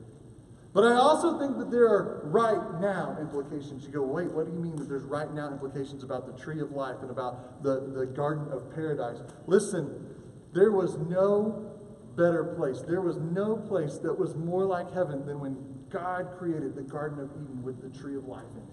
But 0.73 0.85
I 0.85 0.93
also 0.93 1.37
think 1.37 1.57
that 1.57 1.69
there 1.69 1.85
are 1.85 2.21
right 2.23 2.79
now 2.79 3.17
implications. 3.19 3.85
You 3.85 3.91
go, 3.91 4.03
wait, 4.03 4.31
what 4.31 4.45
do 4.45 4.53
you 4.53 4.59
mean 4.59 4.77
that 4.77 4.87
there's 4.87 5.03
right 5.03 5.29
now 5.33 5.51
implications 5.51 6.03
about 6.03 6.25
the 6.25 6.31
tree 6.41 6.61
of 6.61 6.71
life 6.71 6.95
and 7.01 7.11
about 7.11 7.61
the, 7.61 7.91
the 7.93 8.05
garden 8.05 8.49
of 8.53 8.73
paradise? 8.73 9.17
Listen, 9.47 10.15
there 10.53 10.71
was 10.71 10.97
no 10.97 11.73
better 12.15 12.55
place. 12.57 12.79
There 12.81 13.01
was 13.01 13.17
no 13.17 13.57
place 13.57 13.97
that 13.97 14.17
was 14.17 14.33
more 14.35 14.63
like 14.63 14.93
heaven 14.93 15.25
than 15.25 15.41
when 15.41 15.57
God 15.89 16.37
created 16.37 16.75
the 16.75 16.83
Garden 16.83 17.19
of 17.19 17.29
Eden 17.31 17.63
with 17.63 17.81
the 17.81 17.89
tree 17.99 18.15
of 18.15 18.23
life 18.25 18.45
in 18.55 18.61
it. 18.61 18.67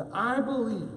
And 0.00 0.12
I 0.12 0.40
believe 0.40 0.88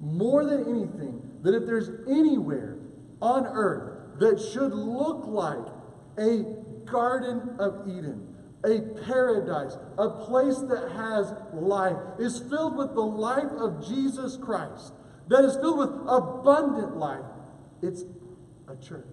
more 0.00 0.44
than 0.44 0.68
anything 0.68 1.22
that 1.42 1.54
if 1.54 1.64
there's 1.64 1.90
anywhere 2.08 2.76
on 3.22 3.46
earth 3.46 4.18
that 4.18 4.40
should 4.40 4.74
look 4.74 5.26
like 5.26 5.64
a 6.18 6.44
Garden 6.90 7.56
of 7.58 7.88
Eden, 7.88 8.34
a 8.64 8.80
paradise, 9.04 9.76
a 9.98 10.10
place 10.10 10.58
that 10.58 10.92
has 10.92 11.32
life, 11.54 11.96
is 12.18 12.40
filled 12.50 12.76
with 12.76 12.94
the 12.94 13.00
life 13.00 13.50
of 13.58 13.86
Jesus 13.86 14.36
Christ, 14.36 14.92
that 15.28 15.44
is 15.44 15.56
filled 15.56 15.78
with 15.78 15.90
abundant 16.08 16.96
life. 16.96 17.24
It's 17.82 18.04
a 18.68 18.76
church. 18.76 19.04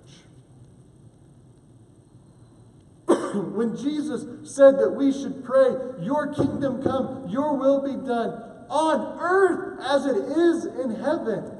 when 3.08 3.78
Jesus 3.78 4.26
said 4.54 4.80
that 4.80 4.90
we 4.90 5.12
should 5.12 5.46
pray, 5.46 5.76
Your 6.02 6.34
kingdom 6.34 6.84
come, 6.84 7.28
Your 7.30 7.56
will 7.56 7.82
be 7.82 8.06
done 8.06 8.44
on 8.70 9.18
earth 9.20 9.80
as 9.82 10.06
it 10.06 10.18
is 10.18 10.66
in 10.66 10.96
heaven, 10.96 11.52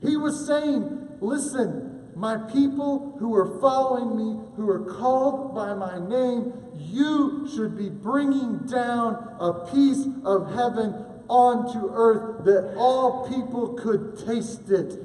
He 0.00 0.16
was 0.16 0.46
saying, 0.46 1.18
Listen, 1.20 2.12
my 2.14 2.38
people 2.50 3.16
who 3.18 3.34
are 3.34 3.60
following 3.60 4.16
me, 4.16 4.45
who 4.56 4.68
are 4.68 4.80
called 4.80 5.54
by 5.54 5.74
my 5.74 5.98
name, 5.98 6.52
you 6.74 7.48
should 7.54 7.76
be 7.76 7.90
bringing 7.90 8.58
down 8.66 9.36
a 9.38 9.70
piece 9.70 10.06
of 10.24 10.52
heaven 10.54 10.94
onto 11.28 11.90
earth 11.92 12.44
that 12.44 12.74
all 12.76 13.28
people 13.28 13.74
could 13.74 14.16
taste 14.26 14.70
it 14.70 14.98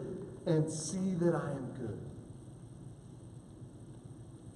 and 0.46 0.72
see 0.72 1.14
that 1.16 1.36
I 1.36 1.52
am 1.52 1.74
good. 1.78 2.00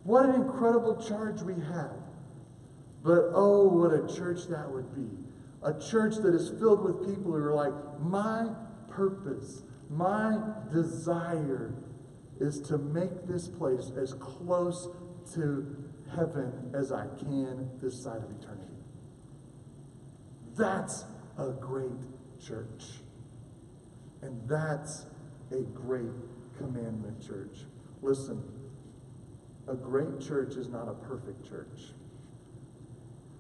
What 0.03 0.25
an 0.25 0.35
incredible 0.35 1.03
charge 1.03 1.41
we 1.41 1.53
have. 1.53 1.97
But 3.03 3.31
oh, 3.33 3.67
what 3.67 3.91
a 3.91 4.15
church 4.15 4.47
that 4.49 4.69
would 4.69 4.95
be. 4.95 5.09
A 5.63 5.73
church 5.79 6.15
that 6.17 6.33
is 6.33 6.49
filled 6.59 6.83
with 6.83 7.07
people 7.07 7.31
who 7.31 7.35
are 7.35 7.53
like, 7.53 7.73
my 7.99 8.47
purpose, 8.89 9.63
my 9.89 10.37
desire 10.71 11.73
is 12.39 12.59
to 12.61 12.77
make 12.77 13.27
this 13.27 13.47
place 13.47 13.91
as 13.97 14.13
close 14.13 14.89
to 15.33 15.75
heaven 16.15 16.71
as 16.73 16.91
I 16.91 17.07
can 17.17 17.69
this 17.81 18.01
side 18.01 18.17
of 18.17 18.29
eternity. 18.39 18.71
That's 20.55 21.05
a 21.37 21.51
great 21.51 21.91
church. 22.39 22.83
And 24.21 24.47
that's 24.47 25.05
a 25.51 25.61
great 25.61 26.11
commandment 26.57 27.25
church. 27.25 27.59
Listen, 28.01 28.43
a 29.67 29.75
great 29.75 30.19
church 30.19 30.55
is 30.55 30.69
not 30.69 30.87
a 30.87 30.93
perfect 30.93 31.47
church. 31.47 31.93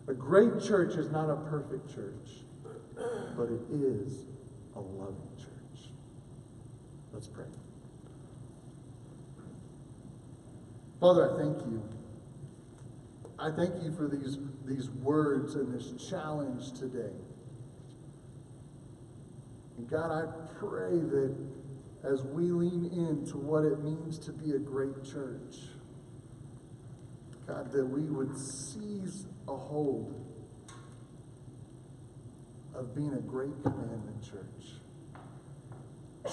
A 0.07 0.13
great 0.13 0.61
church 0.61 0.95
is 0.95 1.09
not 1.11 1.29
a 1.29 1.35
perfect 1.49 1.93
church, 1.93 2.43
but 3.35 3.49
it 3.49 3.61
is 3.71 4.25
a 4.75 4.79
loving 4.79 5.29
church. 5.37 5.89
Let's 7.11 7.27
pray. 7.27 7.45
Father, 11.05 11.31
I 11.31 11.37
thank 11.37 11.59
you. 11.67 11.83
I 13.37 13.51
thank 13.55 13.83
you 13.83 13.91
for 13.91 14.07
these, 14.07 14.39
these 14.65 14.89
words 14.89 15.53
and 15.53 15.71
this 15.71 15.93
challenge 16.09 16.71
today. 16.71 17.13
And 19.77 19.87
God, 19.87 20.11
I 20.11 20.25
pray 20.57 20.97
that 20.97 21.35
as 22.11 22.23
we 22.23 22.45
lean 22.45 22.85
into 22.85 23.37
what 23.37 23.65
it 23.65 23.83
means 23.83 24.17
to 24.17 24.31
be 24.31 24.53
a 24.53 24.57
great 24.57 25.03
church, 25.03 25.57
God, 27.45 27.71
that 27.71 27.85
we 27.85 28.01
would 28.01 28.35
seize 28.35 29.27
a 29.47 29.55
hold 29.55 30.11
of 32.73 32.95
being 32.95 33.13
a 33.13 33.21
great 33.21 33.61
commandment 33.61 34.23
church. 34.23 34.81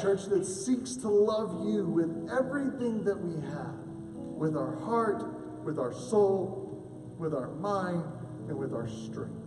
Church 0.00 0.24
that 0.30 0.46
seeks 0.46 0.96
to 0.96 1.10
love 1.10 1.62
you 1.66 1.84
with 1.84 2.30
everything 2.32 3.04
that 3.04 3.20
we 3.20 3.34
have, 3.50 3.81
with 4.42 4.56
our 4.56 4.74
heart, 4.80 5.22
with 5.64 5.78
our 5.78 5.92
soul, 5.92 7.14
with 7.16 7.32
our 7.32 7.50
mind, 7.62 8.02
and 8.48 8.58
with 8.58 8.74
our 8.74 8.88
strength. 8.88 9.38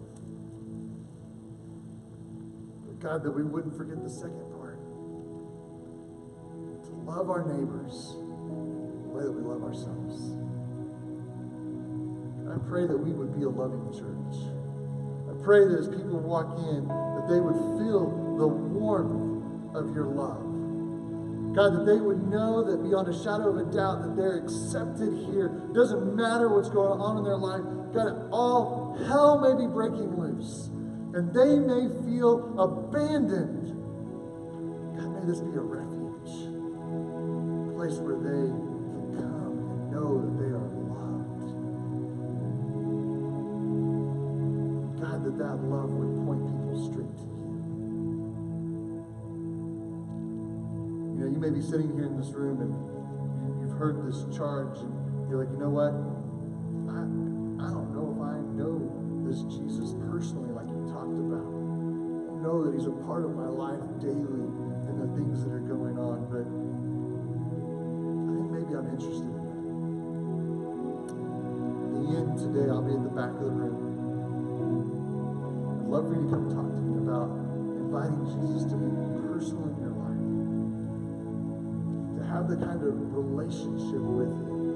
But 2.88 3.00
God, 3.02 3.22
that 3.24 3.32
we 3.32 3.43
wouldn't 3.43 3.76
forget 3.76 4.02
the 4.02 4.10
second 4.10 4.50
part 4.56 4.80
to 6.86 6.91
love 7.04 7.30
our 7.30 7.43
neighbors 7.43 8.16
the 9.04 9.12
way 9.12 9.24
that 9.24 9.34
we 9.34 9.43
love 9.43 9.64
ourselves. 9.68 10.16
I 12.48 12.58
pray 12.66 12.88
that 12.88 12.98
we 12.98 13.12
would 13.12 13.38
be 13.38 13.43
a 13.43 13.50
loving 13.50 13.91
church. 13.91 14.48
I 15.28 15.36
pray 15.43 15.66
that 15.66 15.78
as 15.78 15.89
people 15.89 16.22
walk 16.24 16.58
in, 16.72 16.88
that 16.88 17.28
they 17.28 17.41
would 17.41 17.60
feel 17.84 18.38
the 18.39 18.48
warmth 18.48 19.76
of 19.76 19.93
your 19.93 20.08
love. 20.08 20.45
God, 21.56 21.72
that 21.72 21.86
they 21.86 21.95
would 21.95 22.28
know 22.28 22.68
that 22.68 22.84
beyond 22.84 23.08
a 23.08 23.16
shadow 23.16 23.47
of 23.47 23.56
a 23.56 23.72
doubt 23.72 24.03
that 24.03 24.20
they're 24.20 24.43
accepted 24.43 25.08
here. 25.32 25.47
Doesn't 25.74 26.14
matter 26.14 26.51
what's 26.51 26.68
going 26.68 26.99
on 26.99 27.16
in 27.18 27.24
their 27.24 27.39
life. 27.39 27.64
God, 27.95 28.28
all 28.36 28.99
hell 29.08 29.39
may 29.39 29.56
be 29.56 29.64
breaking 29.72 30.20
loose, 30.20 30.68
and 31.16 31.32
they 31.32 31.56
may 31.56 31.88
feel 32.03 32.51
abandoned. 32.60 33.72
God, 34.99 35.16
may 35.16 35.24
this 35.24 35.39
be 35.39 35.56
a 35.56 35.64
refuge, 35.64 36.51
a 36.51 37.72
place 37.72 38.03
where 38.03 38.20
they 38.20 38.51
can 38.51 39.16
come 39.16 39.56
and 39.56 39.95
know 39.95 40.20
that 40.28 40.36
they 40.36 40.51
are 40.51 40.68
loved. 40.91 41.39
God, 44.99 45.24
that 45.24 45.39
that 45.39 45.56
love 45.72 45.95
would 45.95 46.12
point 46.28 46.43
people 46.51 46.76
straight 46.91 47.05
may 51.46 51.54
be 51.54 51.62
sitting 51.62 51.93
here 51.93 52.10
in 52.10 52.18
this 52.18 52.34
room 52.34 52.58
and 52.58 52.74
you, 52.74 53.62
you've 53.62 53.78
heard 53.78 54.02
this 54.02 54.26
charge, 54.34 54.82
and 54.82 54.89
you're 55.30 55.46
like, 55.46 55.54
you 55.54 55.62
know 55.62 55.70
what? 55.70 55.93
I, 56.89 57.06
I 57.62 57.70
don't 57.70 57.93
know 57.93 58.18
if 58.18 58.22
I 58.26 58.41
know 58.58 58.82
this 59.22 59.46
Jesus 59.54 59.93
personally 60.10 60.50
like 60.58 60.66
you 60.66 60.89
talked 60.89 61.14
about. 61.14 61.46
I 61.46 62.41
know 62.41 62.66
that 62.66 62.74
he's 62.74 62.89
a 62.89 62.98
part 63.06 63.30
of 63.30 63.38
my 63.38 63.46
life 63.46 63.78
daily 64.02 64.41
and 64.89 64.98
the 64.98 65.06
things 65.14 65.46
that 65.46 65.54
are 65.54 65.62
going 65.62 66.02
on, 66.02 66.26
but 66.34 66.50
I 66.50 68.34
think 68.34 68.50
maybe 68.50 68.74
I'm 68.74 68.89
interested 68.89 69.30
in 69.30 69.38
that. 69.46 69.62
In 71.93 72.10
the 72.10 72.26
end 72.26 72.41
today, 72.41 72.74
I'll 72.74 72.82
be 72.82 72.98
at 72.98 73.06
the 73.06 73.14
back 73.14 73.38
of 73.38 73.46
the 73.46 73.54
room. 73.54 73.86
I'd 75.78 75.93
love 75.93 76.10
for 76.10 76.18
you 76.18 76.26
to 76.26 76.30
come 76.34 76.50
talk 76.50 76.74
to 76.74 76.82
me 76.82 77.06
about 77.06 77.30
inviting 77.78 78.34
Jesus 78.34 78.66
to 78.74 78.82
be 78.82 78.89
personal 79.30 79.70
in 79.70 79.78
your 79.78 79.93
life. 79.93 80.35
Have 82.36 82.50
the 82.50 82.58
kind 82.58 82.84
of 82.84 83.16
relationship 83.16 84.02
with 84.04 84.28
Him 84.28 84.76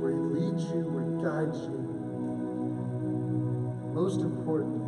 where 0.00 0.10
He 0.10 0.16
leads 0.16 0.64
you, 0.72 0.88
where 0.88 1.04
He 1.04 1.12
guides 1.20 1.68
you. 1.68 1.76
Most 3.92 4.24
importantly, 4.24 4.80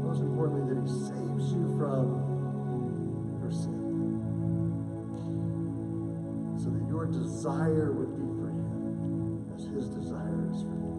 most 0.00 0.22
importantly, 0.22 0.72
that 0.72 0.80
He 0.80 0.88
saves 0.88 1.52
you 1.52 1.68
from 1.76 2.16
your 3.44 3.52
sin. 3.52 3.76
So 6.56 6.72
that 6.72 6.88
your 6.88 7.04
desire 7.12 7.92
would 7.92 8.16
be 8.16 8.24
for 8.40 8.48
Him 8.56 9.52
as 9.54 9.68
His 9.68 9.92
desire 9.92 10.48
is 10.48 10.64
for 10.64 10.80
you. 10.80 10.96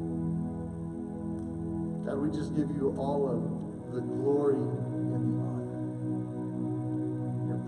God, 2.06 2.22
we 2.22 2.30
just 2.30 2.54
give 2.54 2.70
you 2.70 2.94
all 3.00 3.26
of 3.26 3.42
the 3.92 4.02
glory 4.02 4.62
and 4.62 5.42
the 5.42 5.47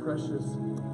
precious. 0.10 0.89